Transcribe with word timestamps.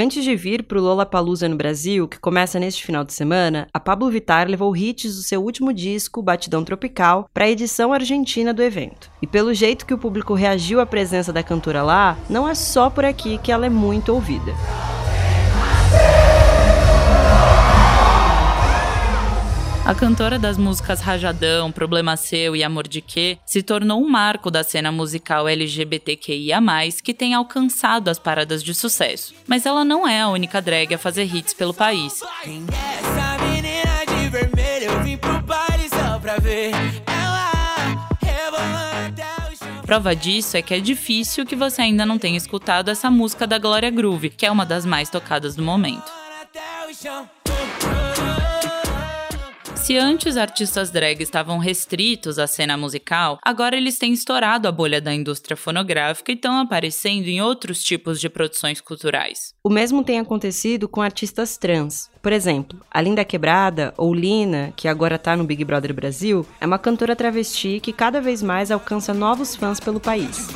Antes 0.00 0.22
de 0.22 0.36
vir 0.36 0.62
pro 0.62 0.80
Lollapalooza 0.80 1.48
no 1.48 1.56
Brasil, 1.56 2.06
que 2.06 2.20
começa 2.20 2.60
neste 2.60 2.86
final 2.86 3.02
de 3.02 3.12
semana, 3.12 3.66
a 3.74 3.80
Pablo 3.80 4.08
Vittar 4.08 4.46
levou 4.46 4.76
hits 4.76 5.16
do 5.16 5.22
seu 5.22 5.42
último 5.42 5.72
disco, 5.72 6.22
Batidão 6.22 6.62
Tropical, 6.62 7.28
para 7.34 7.46
a 7.46 7.50
edição 7.50 7.92
argentina 7.92 8.54
do 8.54 8.62
evento. 8.62 9.10
E 9.20 9.26
pelo 9.26 9.52
jeito 9.52 9.84
que 9.84 9.92
o 9.92 9.98
público 9.98 10.34
reagiu 10.34 10.78
à 10.78 10.86
presença 10.86 11.32
da 11.32 11.42
cantora 11.42 11.82
lá, 11.82 12.16
não 12.30 12.48
é 12.48 12.54
só 12.54 12.88
por 12.88 13.04
aqui 13.04 13.38
que 13.38 13.50
ela 13.50 13.66
é 13.66 13.68
muito 13.68 14.14
ouvida. 14.14 14.52
A 19.88 19.94
cantora 19.94 20.38
das 20.38 20.58
músicas 20.58 21.00
Rajadão, 21.00 21.72
Problema 21.72 22.14
Seu 22.14 22.54
e 22.54 22.62
Amor 22.62 22.86
de 22.86 23.00
Quê 23.00 23.38
se 23.46 23.62
tornou 23.62 24.04
um 24.04 24.06
marco 24.06 24.50
da 24.50 24.62
cena 24.62 24.92
musical 24.92 25.48
LGBTQIA+, 25.48 26.60
que 27.02 27.14
tem 27.14 27.32
alcançado 27.32 28.08
as 28.08 28.18
paradas 28.18 28.62
de 28.62 28.74
sucesso. 28.74 29.34
Mas 29.46 29.64
ela 29.64 29.86
não 29.86 30.06
é 30.06 30.20
a 30.20 30.28
única 30.28 30.60
drag 30.60 30.92
a 30.92 30.98
fazer 30.98 31.24
hits 31.34 31.54
pelo 31.54 31.72
país. 31.72 32.20
Prova 39.86 40.14
disso 40.14 40.58
é 40.58 40.60
que 40.60 40.74
é 40.74 40.80
difícil 40.80 41.46
que 41.46 41.56
você 41.56 41.80
ainda 41.80 42.04
não 42.04 42.18
tenha 42.18 42.36
escutado 42.36 42.90
essa 42.90 43.10
música 43.10 43.46
da 43.46 43.58
Glória 43.58 43.90
Groove, 43.90 44.28
que 44.28 44.44
é 44.44 44.50
uma 44.50 44.66
das 44.66 44.84
mais 44.84 45.08
tocadas 45.08 45.56
do 45.56 45.62
momento. 45.62 46.12
Se 49.88 49.96
antes 49.96 50.36
artistas 50.36 50.90
drag 50.90 51.22
estavam 51.22 51.56
restritos 51.56 52.38
à 52.38 52.46
cena 52.46 52.76
musical, 52.76 53.38
agora 53.42 53.74
eles 53.74 53.98
têm 53.98 54.12
estourado 54.12 54.68
a 54.68 54.70
bolha 54.70 55.00
da 55.00 55.14
indústria 55.14 55.56
fonográfica 55.56 56.30
e 56.30 56.34
estão 56.34 56.58
aparecendo 56.58 57.26
em 57.26 57.40
outros 57.40 57.82
tipos 57.82 58.20
de 58.20 58.28
produções 58.28 58.82
culturais. 58.82 59.54
O 59.64 59.70
mesmo 59.70 60.04
tem 60.04 60.20
acontecido 60.20 60.90
com 60.90 61.00
artistas 61.00 61.56
trans. 61.56 62.10
Por 62.20 62.34
exemplo, 62.34 62.78
a 62.90 63.00
Linda 63.00 63.24
Quebrada, 63.24 63.94
ou 63.96 64.12
Lina, 64.12 64.74
que 64.76 64.88
agora 64.88 65.18
tá 65.18 65.34
no 65.34 65.44
Big 65.44 65.64
Brother 65.64 65.94
Brasil, 65.94 66.46
é 66.60 66.66
uma 66.66 66.78
cantora 66.78 67.16
travesti 67.16 67.80
que 67.80 67.90
cada 67.90 68.20
vez 68.20 68.42
mais 68.42 68.70
alcança 68.70 69.14
novos 69.14 69.56
fãs 69.56 69.80
pelo 69.80 69.98
país. 69.98 70.48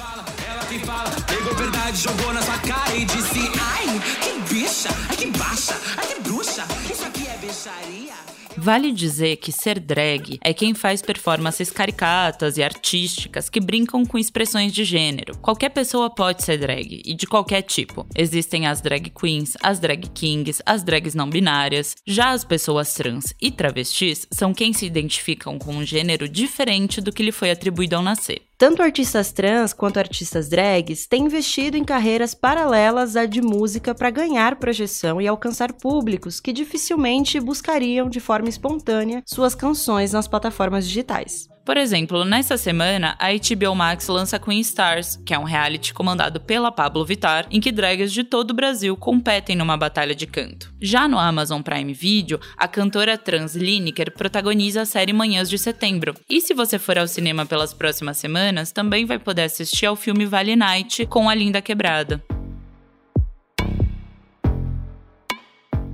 Vale 8.65 8.93
dizer 8.93 9.39
que 9.39 9.51
ser 9.51 9.81
drag 9.81 10.39
é 10.41 10.55
quem 10.55 10.73
faz 10.73 11.03
performances 11.03 11.69
caricatas 11.69 12.57
e 12.57 12.63
artísticas 12.63 13.49
que 13.49 13.59
brincam 13.59 14.07
com 14.07 14.17
expressões 14.17 14.73
de 14.73 14.85
gênero. 14.85 15.37
Qualquer 15.39 15.71
pessoa 15.71 16.09
pode 16.09 16.45
ser 16.45 16.59
drag, 16.59 17.03
e 17.05 17.13
de 17.13 17.27
qualquer 17.27 17.63
tipo. 17.63 18.07
Existem 18.15 18.69
as 18.69 18.81
drag 18.81 19.11
queens, 19.11 19.57
as 19.61 19.81
drag 19.81 20.09
kings, 20.11 20.63
as 20.65 20.85
drags 20.85 21.13
não 21.13 21.29
binárias. 21.29 21.97
Já 22.07 22.31
as 22.31 22.45
pessoas 22.45 22.95
trans 22.95 23.35
e 23.43 23.51
travestis 23.51 24.29
são 24.31 24.55
quem 24.55 24.73
se 24.73 24.87
identificam 24.87 25.59
com 25.59 25.75
um 25.75 25.85
gênero 25.85 26.29
diferente 26.29 27.01
do 27.01 27.11
que 27.11 27.25
lhe 27.25 27.33
foi 27.33 27.51
atribuído 27.51 27.97
ao 27.97 28.03
nascer. 28.03 28.43
Tanto 28.63 28.81
artistas 28.81 29.33
trans 29.33 29.73
quanto 29.73 29.99
artistas 29.99 30.49
drags 30.49 31.05
têm 31.09 31.25
investido 31.25 31.77
em 31.77 31.83
carreiras 31.83 32.33
paralelas 32.33 33.17
à 33.17 33.27
de 33.27 33.43
música 33.43 33.93
para 33.93 34.09
ganhar 34.09 34.55
projeção 34.55 35.21
e 35.21 35.27
alcançar 35.27 35.73
públicos 35.73 36.39
que 36.39 36.53
dificilmente 36.53 37.41
buscariam 37.41 38.09
de 38.09 38.21
forma 38.21 38.49
espontânea 38.49 39.21
suas 39.27 39.57
canções 39.57 40.13
nas 40.13 40.29
plataformas 40.29 40.87
digitais. 40.87 41.52
Por 41.65 41.77
exemplo, 41.77 42.25
nessa 42.25 42.57
semana, 42.57 43.17
a 43.21 43.29
HBO 43.33 43.75
Max 43.75 44.09
lança 44.09 44.39
Queen 44.39 44.61
Stars, 44.61 45.17
que 45.25 45.33
é 45.33 45.39
um 45.39 45.45
reality 45.45 45.95
comandado 45.95 46.41
pela 46.41 46.73
Pablo 46.73 47.05
Vittar, 47.05 47.47
em 47.51 47.61
que 47.61 47.71
dragas 47.71 48.13
de 48.13 48.25
todo 48.25 48.51
o 48.51 48.55
Brasil 48.55 48.97
competem 48.97 49.55
numa 49.55 49.77
batalha 49.77 50.15
de 50.15 50.27
canto. 50.27 50.73
Já 50.81 51.07
no 51.07 51.19
Amazon 51.19 51.63
Prime 51.63 51.93
Video, 51.93 52.41
a 52.57 52.67
cantora 52.67 53.17
trans 53.17 53.55
Lineker 53.55 54.13
protagoniza 54.13 54.83
a 54.83 54.87
série 54.87 55.13
Manhãs 55.13 55.49
de 55.49 55.57
Setembro. 55.57 56.15
E 56.29 56.41
se 56.41 56.53
você 56.53 56.81
for 56.81 56.99
ao 56.99 57.07
cinema 57.07 57.47
pelas 57.47 57.73
próximas 57.73 58.17
semanas, 58.17 58.73
também 58.73 59.05
vai 59.05 59.19
poder 59.19 59.43
assistir 59.43 59.87
ao 59.87 59.95
filme 59.95 60.27
Vale 60.27 60.57
Night 60.57 61.07
com 61.07 61.29
a 61.29 61.35
Linda 61.35 61.63
Quebrada. 61.63 62.23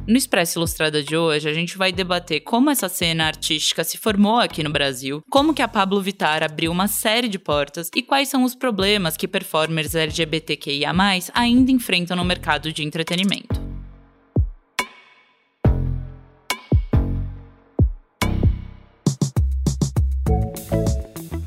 No 0.08 0.16
Expresso 0.16 0.58
Ilustrada 0.58 1.02
de 1.02 1.14
hoje, 1.14 1.50
a 1.50 1.52
gente 1.52 1.76
vai 1.76 1.92
debater 1.92 2.40
como 2.40 2.70
essa 2.70 2.88
cena 2.88 3.26
artística 3.26 3.84
se 3.84 3.98
formou 3.98 4.38
aqui 4.38 4.62
no 4.62 4.70
Brasil, 4.70 5.22
como 5.28 5.52
que 5.52 5.60
a 5.60 5.68
Pablo 5.68 6.00
Vittar 6.00 6.42
abriu 6.42 6.72
uma 6.72 6.88
série 6.88 7.28
de 7.28 7.38
portas 7.38 7.90
e 7.94 8.02
quais 8.02 8.30
são 8.30 8.42
os 8.42 8.54
problemas 8.54 9.18
que 9.18 9.28
performers 9.28 9.94
LGBTQIA+, 9.94 10.94
ainda 11.34 11.70
enfrentam 11.70 12.16
no 12.16 12.24
mercado 12.24 12.72
de 12.72 12.82
entretenimento. 12.82 13.67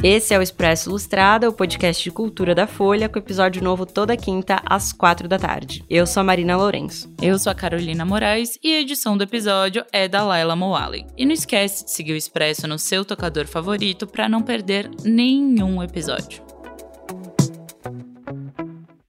Esse 0.04 0.34
é 0.34 0.40
o 0.40 0.42
Expresso 0.42 0.90
Ilustrada, 0.90 1.48
o 1.48 1.54
podcast 1.54 2.04
de 2.04 2.10
cultura 2.10 2.56
da 2.56 2.66
Folha, 2.66 3.08
com 3.08 3.20
episódio 3.20 3.64
novo 3.64 3.86
toda 3.86 4.18
quinta 4.18 4.60
às 4.66 4.92
quatro 4.92 5.28
da 5.28 5.38
tarde. 5.38 5.86
Eu 5.88 6.08
sou 6.08 6.22
a 6.22 6.24
Marina 6.24 6.58
Lourenço. 6.58 7.14
Eu 7.22 7.38
sou 7.38 7.52
a 7.52 7.56
Carolina 7.56 8.04
Moraes 8.04 8.58
e 8.64 8.74
a 8.74 8.82
edição 8.82 9.16
do 9.16 9.24
episódio 9.24 9.86
é 9.94 10.08
da 10.08 10.24
Laila 10.24 10.56
Moali. 10.56 11.06
E 11.16 11.24
não 11.24 11.34
esquece 11.34 11.86
de 11.86 11.92
seguir 11.92 12.14
o 12.14 12.16
Expresso 12.16 12.68
no 12.68 12.80
seu 12.80 13.06
tocador 13.06 13.46
favorito 13.46 14.08
para 14.08 14.28
não 14.28 14.42
perder 14.42 14.90
nenhum 15.04 15.84
episódio. 15.84 16.42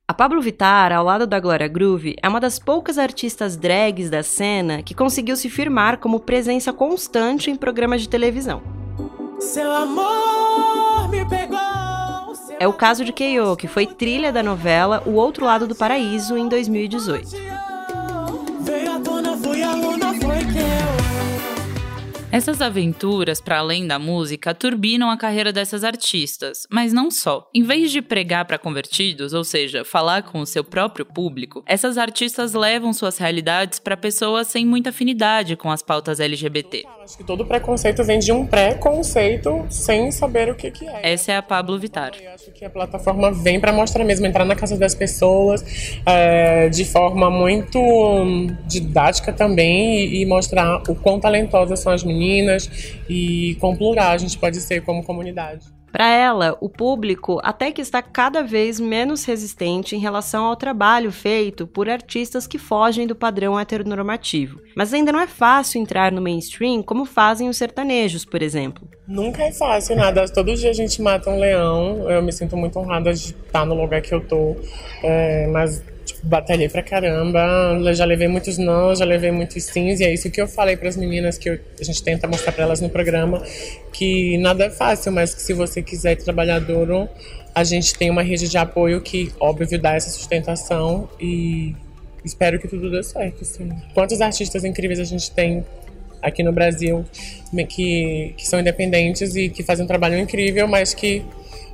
A 0.06 0.12
Pablo 0.12 0.42
Vittar, 0.42 0.92
ao 0.92 1.02
lado 1.02 1.26
da 1.26 1.40
Glória 1.40 1.68
Groove, 1.68 2.16
é 2.22 2.28
uma 2.28 2.38
das 2.38 2.58
poucas 2.58 2.98
artistas 2.98 3.56
drags 3.56 4.10
da 4.10 4.22
cena 4.22 4.82
que 4.82 4.94
conseguiu 4.94 5.36
se 5.36 5.48
firmar 5.48 5.96
como 5.96 6.20
presença 6.20 6.70
constante 6.70 7.50
em 7.50 7.56
programas 7.56 8.02
de 8.02 8.10
televisão. 8.10 8.62
Seu 9.40 9.72
amor. 9.72 10.51
É 12.58 12.68
o 12.68 12.72
caso 12.72 13.04
de 13.04 13.12
Keio, 13.12 13.56
que 13.56 13.66
foi 13.66 13.86
trilha 13.86 14.32
da 14.32 14.42
novela 14.42 15.02
O 15.04 15.14
Outro 15.14 15.44
Lado 15.44 15.66
do 15.66 15.74
Paraíso 15.74 16.36
em 16.36 16.48
2018. 16.48 17.61
Essas 22.32 22.62
aventuras, 22.62 23.42
para 23.42 23.58
além 23.58 23.86
da 23.86 23.98
música, 23.98 24.54
turbinam 24.54 25.10
a 25.10 25.18
carreira 25.18 25.52
dessas 25.52 25.84
artistas, 25.84 26.66
mas 26.70 26.90
não 26.90 27.10
só. 27.10 27.46
Em 27.54 27.62
vez 27.62 27.92
de 27.92 28.00
pregar 28.00 28.46
para 28.46 28.58
convertidos, 28.58 29.34
ou 29.34 29.44
seja, 29.44 29.84
falar 29.84 30.22
com 30.22 30.40
o 30.40 30.46
seu 30.46 30.64
próprio 30.64 31.04
público, 31.04 31.62
essas 31.66 31.98
artistas 31.98 32.54
levam 32.54 32.94
suas 32.94 33.18
realidades 33.18 33.78
para 33.78 33.98
pessoas 33.98 34.46
sem 34.46 34.64
muita 34.64 34.88
afinidade 34.88 35.56
com 35.56 35.70
as 35.70 35.82
pautas 35.82 36.20
LGBT. 36.20 36.86
Acho 37.04 37.18
que 37.18 37.24
todo 37.24 37.44
preconceito 37.44 38.02
vem 38.02 38.18
de 38.18 38.32
um 38.32 38.46
pré-conceito 38.46 39.66
sem 39.68 40.10
saber 40.10 40.48
o 40.48 40.54
que, 40.54 40.70
que 40.70 40.88
é. 40.88 41.12
Essa 41.12 41.32
é 41.32 41.36
a 41.36 41.42
Pablo 41.42 41.78
Vittar. 41.78 42.12
Eu 42.18 42.32
acho 42.32 42.50
que 42.52 42.64
a 42.64 42.70
plataforma 42.70 43.30
vem 43.30 43.60
para 43.60 43.74
mostrar 43.74 44.04
mesmo, 44.04 44.24
entrar 44.24 44.46
na 44.46 44.56
casa 44.56 44.78
das 44.78 44.94
pessoas 44.94 45.62
é, 46.06 46.70
de 46.70 46.86
forma 46.86 47.30
muito 47.30 47.78
didática 48.66 49.34
também 49.34 49.98
e, 49.98 50.22
e 50.22 50.24
mostrar 50.24 50.82
o 50.88 50.94
quão 50.94 51.20
talentosas 51.20 51.80
são 51.80 51.92
as 51.92 52.02
meninas 52.02 52.21
meninas 52.22 52.70
e 53.08 53.56
com 53.60 53.76
plural 53.76 54.12
a 54.12 54.18
gente 54.18 54.38
pode 54.38 54.60
ser 54.60 54.82
como 54.82 55.02
comunidade. 55.02 55.66
Para 55.92 56.10
ela, 56.10 56.56
o 56.58 56.70
público 56.70 57.38
até 57.44 57.70
que 57.70 57.82
está 57.82 58.00
cada 58.00 58.42
vez 58.42 58.80
menos 58.80 59.26
resistente 59.26 59.94
em 59.94 59.98
relação 59.98 60.46
ao 60.46 60.56
trabalho 60.56 61.12
feito 61.12 61.66
por 61.66 61.86
artistas 61.86 62.46
que 62.46 62.58
fogem 62.58 63.06
do 63.06 63.14
padrão 63.14 63.60
heteronormativo. 63.60 64.58
Mas 64.74 64.94
ainda 64.94 65.12
não 65.12 65.20
é 65.20 65.26
fácil 65.26 65.82
entrar 65.82 66.10
no 66.10 66.22
mainstream 66.22 66.82
como 66.82 67.04
fazem 67.04 67.46
os 67.46 67.58
sertanejos, 67.58 68.24
por 68.24 68.40
exemplo. 68.40 68.88
Nunca 69.06 69.42
é 69.42 69.52
fácil 69.52 69.94
nada. 69.94 70.24
Todo 70.32 70.54
dia 70.54 70.70
a 70.70 70.72
gente 70.72 71.02
mata 71.02 71.28
um 71.28 71.38
leão. 71.38 72.10
Eu 72.10 72.22
me 72.22 72.32
sinto 72.32 72.56
muito 72.56 72.78
honrada 72.78 73.12
de 73.12 73.34
estar 73.34 73.66
no 73.66 73.74
lugar 73.74 74.00
que 74.00 74.14
eu 74.14 74.26
tô. 74.26 74.56
É, 75.02 75.46
mas 75.48 75.84
batalhei 76.22 76.68
pra 76.68 76.82
caramba. 76.82 77.40
Já 77.94 78.04
levei 78.04 78.28
muitos 78.28 78.58
não, 78.58 78.94
já 78.94 79.04
levei 79.04 79.30
muitos 79.30 79.64
sims, 79.64 80.00
e 80.00 80.04
é 80.04 80.12
isso 80.12 80.30
que 80.30 80.40
eu 80.40 80.46
falei 80.46 80.76
para 80.76 80.88
as 80.88 80.96
meninas 80.96 81.36
que 81.36 81.50
eu, 81.50 81.58
a 81.80 81.84
gente 81.84 82.02
tenta 82.02 82.26
mostrar 82.26 82.52
para 82.52 82.64
elas 82.64 82.80
no 82.80 82.88
programa, 82.88 83.42
que 83.92 84.38
nada 84.38 84.64
é 84.64 84.70
fácil, 84.70 85.12
mas 85.12 85.34
que 85.34 85.42
se 85.42 85.52
você 85.52 85.82
quiser 85.82 86.16
trabalhar 86.16 86.60
duro, 86.60 87.08
a 87.54 87.64
gente 87.64 87.94
tem 87.94 88.10
uma 88.10 88.22
rede 88.22 88.48
de 88.48 88.56
apoio 88.56 89.00
que, 89.00 89.32
óbvio, 89.38 89.78
dá 89.78 89.94
essa 89.94 90.10
sustentação 90.10 91.08
e 91.20 91.74
espero 92.24 92.58
que 92.58 92.68
tudo 92.68 92.90
dê 92.90 93.02
certo, 93.02 93.44
sim. 93.44 93.70
Quantos 93.92 94.20
artistas 94.20 94.64
incríveis 94.64 95.00
a 95.00 95.04
gente 95.04 95.30
tem 95.30 95.64
aqui 96.22 96.42
no 96.42 96.52
Brasil 96.52 97.04
que, 97.68 98.32
que 98.36 98.46
são 98.46 98.60
independentes 98.60 99.34
e 99.34 99.48
que 99.48 99.62
fazem 99.62 99.84
um 99.84 99.88
trabalho 99.88 100.16
incrível, 100.18 100.68
mas 100.68 100.94
que 100.94 101.22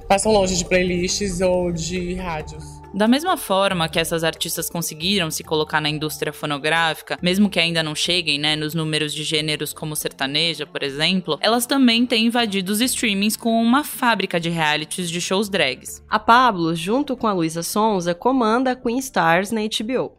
passam 0.08 0.32
longe 0.32 0.56
de 0.56 0.64
playlists 0.64 1.40
ou 1.42 1.70
de 1.70 2.14
rádios. 2.14 2.77
Da 2.98 3.06
mesma 3.06 3.36
forma 3.36 3.88
que 3.88 4.00
essas 4.00 4.24
artistas 4.24 4.68
conseguiram 4.68 5.30
se 5.30 5.44
colocar 5.44 5.80
na 5.80 5.88
indústria 5.88 6.32
fonográfica, 6.32 7.16
mesmo 7.22 7.48
que 7.48 7.60
ainda 7.60 7.80
não 7.80 7.94
cheguem, 7.94 8.40
né, 8.40 8.56
nos 8.56 8.74
números 8.74 9.14
de 9.14 9.22
gêneros 9.22 9.72
como 9.72 9.94
sertaneja, 9.94 10.66
por 10.66 10.82
exemplo, 10.82 11.38
elas 11.40 11.64
também 11.64 12.04
têm 12.04 12.26
invadido 12.26 12.72
os 12.72 12.80
streamings 12.80 13.36
com 13.36 13.62
uma 13.62 13.84
fábrica 13.84 14.40
de 14.40 14.48
realities 14.48 15.08
de 15.08 15.20
shows 15.20 15.48
drags. 15.48 16.02
A 16.10 16.18
Pablo, 16.18 16.74
junto 16.74 17.16
com 17.16 17.28
a 17.28 17.32
Luísa 17.32 17.62
Sonza, 17.62 18.16
comanda 18.16 18.72
a 18.72 18.74
Queen 18.74 18.98
Stars 18.98 19.52
na 19.52 19.60
HBO. 19.60 20.18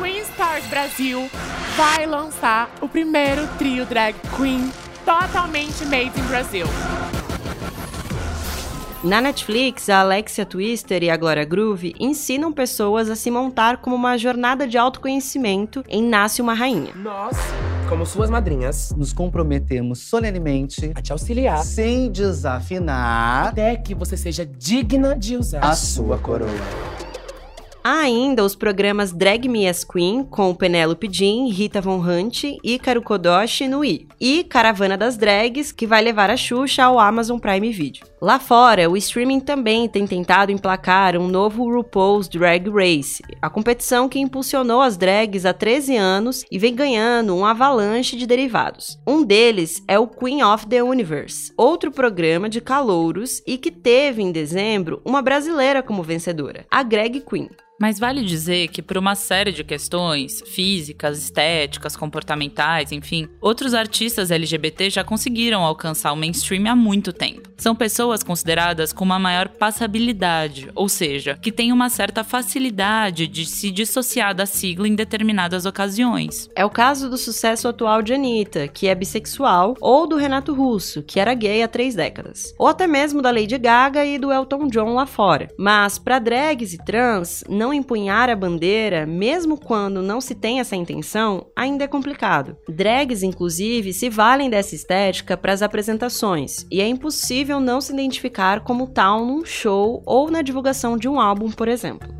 Queen 0.00 0.22
Stars 0.22 0.64
Brasil 0.68 1.30
vai 1.76 2.06
lançar 2.06 2.74
o 2.80 2.88
primeiro 2.88 3.46
trio 3.58 3.84
drag 3.84 4.16
queen 4.34 4.72
totalmente 5.04 5.84
made 5.84 6.18
in 6.18 6.24
Brasil. 6.26 6.66
Na 9.02 9.20
Netflix, 9.20 9.88
a 9.88 10.00
Alexia 10.00 10.44
Twister 10.44 11.04
e 11.04 11.10
a 11.10 11.16
Gloria 11.16 11.44
Groove 11.44 11.94
ensinam 12.00 12.52
pessoas 12.52 13.08
a 13.08 13.14
se 13.14 13.30
montar 13.30 13.76
como 13.76 13.94
uma 13.94 14.18
jornada 14.18 14.66
de 14.66 14.76
autoconhecimento 14.76 15.84
em 15.88 16.02
Nasce 16.02 16.42
uma 16.42 16.52
Rainha. 16.52 16.92
Nós, 16.96 17.36
como 17.88 18.04
suas 18.04 18.28
madrinhas, 18.28 18.92
nos 18.96 19.12
comprometemos 19.12 20.00
solenemente 20.00 20.90
a 20.96 21.00
te 21.00 21.12
auxiliar 21.12 21.64
sem 21.64 22.10
desafinar 22.10 23.48
até 23.50 23.76
que 23.76 23.94
você 23.94 24.16
seja 24.16 24.44
digna 24.44 25.14
de 25.14 25.36
usar 25.36 25.60
a 25.60 25.76
sua 25.76 26.18
coroa. 26.18 26.48
Há 27.82 28.00
ainda 28.00 28.44
os 28.44 28.54
programas 28.54 29.12
Drag 29.12 29.48
Me 29.48 29.68
as 29.68 29.84
Queen, 29.84 30.24
com 30.24 30.54
Penélope 30.54 31.08
Jean, 31.10 31.50
Rita 31.50 31.80
Von 31.80 32.00
Hunt, 32.00 32.42
Ícaro 32.62 33.00
Kodoshi 33.00 33.68
no 33.68 33.84
I, 33.84 34.08
e 34.20 34.44
Caravana 34.44 34.96
das 34.96 35.16
Drags, 35.16 35.70
que 35.70 35.86
vai 35.86 36.02
levar 36.02 36.28
a 36.28 36.36
Xuxa 36.36 36.84
ao 36.84 36.98
Amazon 36.98 37.38
Prime 37.38 37.72
Video. 37.72 38.04
Lá 38.20 38.40
fora, 38.40 38.90
o 38.90 38.96
streaming 38.96 39.38
também 39.38 39.88
tem 39.88 40.06
tentado 40.06 40.50
emplacar 40.50 41.16
um 41.16 41.28
novo 41.28 41.72
RuPaul's 41.72 42.28
Drag 42.28 42.68
Race, 42.68 43.22
a 43.40 43.48
competição 43.48 44.08
que 44.08 44.18
impulsionou 44.18 44.82
as 44.82 44.96
drags 44.96 45.46
há 45.46 45.52
13 45.52 45.96
anos 45.96 46.44
e 46.50 46.58
vem 46.58 46.74
ganhando 46.74 47.34
um 47.34 47.46
avalanche 47.46 48.16
de 48.16 48.26
derivados. 48.26 48.98
Um 49.06 49.22
deles 49.22 49.82
é 49.86 49.98
o 49.98 50.08
Queen 50.08 50.42
of 50.42 50.66
the 50.66 50.82
Universe, 50.82 51.52
outro 51.56 51.92
programa 51.92 52.48
de 52.48 52.60
calouros 52.60 53.40
e 53.46 53.56
que 53.56 53.70
teve 53.70 54.20
em 54.20 54.32
dezembro 54.32 55.00
uma 55.04 55.22
brasileira 55.22 55.80
como 55.80 56.02
vencedora, 56.02 56.66
a 56.68 56.82
Greg 56.82 57.20
Queen. 57.20 57.48
Mas 57.80 57.98
vale 57.98 58.24
dizer 58.24 58.68
que, 58.68 58.82
por 58.82 58.98
uma 58.98 59.14
série 59.14 59.52
de 59.52 59.62
questões 59.62 60.42
físicas, 60.46 61.22
estéticas, 61.22 61.96
comportamentais, 61.96 62.90
enfim, 62.90 63.28
outros 63.40 63.72
artistas 63.72 64.32
LGBT 64.32 64.90
já 64.90 65.04
conseguiram 65.04 65.62
alcançar 65.62 66.12
o 66.12 66.16
mainstream 66.16 66.68
há 66.68 66.74
muito 66.74 67.12
tempo. 67.12 67.48
São 67.56 67.74
pessoas 67.74 68.22
consideradas 68.22 68.92
com 68.92 69.04
uma 69.04 69.18
maior 69.18 69.48
passabilidade, 69.48 70.68
ou 70.74 70.88
seja, 70.88 71.36
que 71.40 71.52
têm 71.52 71.72
uma 71.72 71.88
certa 71.88 72.24
facilidade 72.24 73.26
de 73.26 73.46
se 73.46 73.70
dissociar 73.70 74.34
da 74.34 74.46
sigla 74.46 74.88
em 74.88 74.94
determinadas 74.94 75.64
ocasiões. 75.64 76.48
É 76.56 76.64
o 76.64 76.70
caso 76.70 77.08
do 77.08 77.16
sucesso 77.16 77.68
atual 77.68 78.02
de 78.02 78.14
Anitta, 78.14 78.66
que 78.68 78.88
é 78.88 78.94
bissexual, 78.94 79.74
ou 79.80 80.06
do 80.06 80.16
Renato 80.16 80.52
Russo, 80.52 81.02
que 81.02 81.20
era 81.20 81.34
gay 81.34 81.62
há 81.62 81.68
três 81.68 81.94
décadas. 81.94 82.54
Ou 82.58 82.66
até 82.66 82.86
mesmo 82.86 83.22
da 83.22 83.30
Lady 83.30 83.58
Gaga 83.58 84.04
e 84.04 84.18
do 84.18 84.32
Elton 84.32 84.66
John 84.68 84.94
lá 84.94 85.06
fora. 85.06 85.48
Mas, 85.58 85.98
para 85.98 86.18
drags 86.18 86.72
e 86.72 86.78
trans, 86.78 87.44
não 87.48 87.67
não 87.68 87.74
empunhar 87.74 88.30
a 88.30 88.36
bandeira, 88.36 89.04
mesmo 89.04 89.60
quando 89.60 90.00
não 90.00 90.22
se 90.22 90.34
tem 90.34 90.58
essa 90.58 90.74
intenção, 90.74 91.46
ainda 91.54 91.84
é 91.84 91.86
complicado. 91.86 92.56
Drags, 92.66 93.22
inclusive, 93.22 93.92
se 93.92 94.08
valem 94.08 94.48
dessa 94.48 94.74
estética 94.74 95.36
para 95.36 95.52
as 95.52 95.60
apresentações, 95.60 96.66
e 96.72 96.80
é 96.80 96.88
impossível 96.88 97.60
não 97.60 97.78
se 97.80 97.92
identificar 97.92 98.60
como 98.60 98.86
tal 98.86 99.26
num 99.26 99.44
show 99.44 100.02
ou 100.06 100.30
na 100.30 100.40
divulgação 100.40 100.96
de 100.96 101.08
um 101.08 101.20
álbum, 101.20 101.50
por 101.50 101.68
exemplo. 101.68 102.17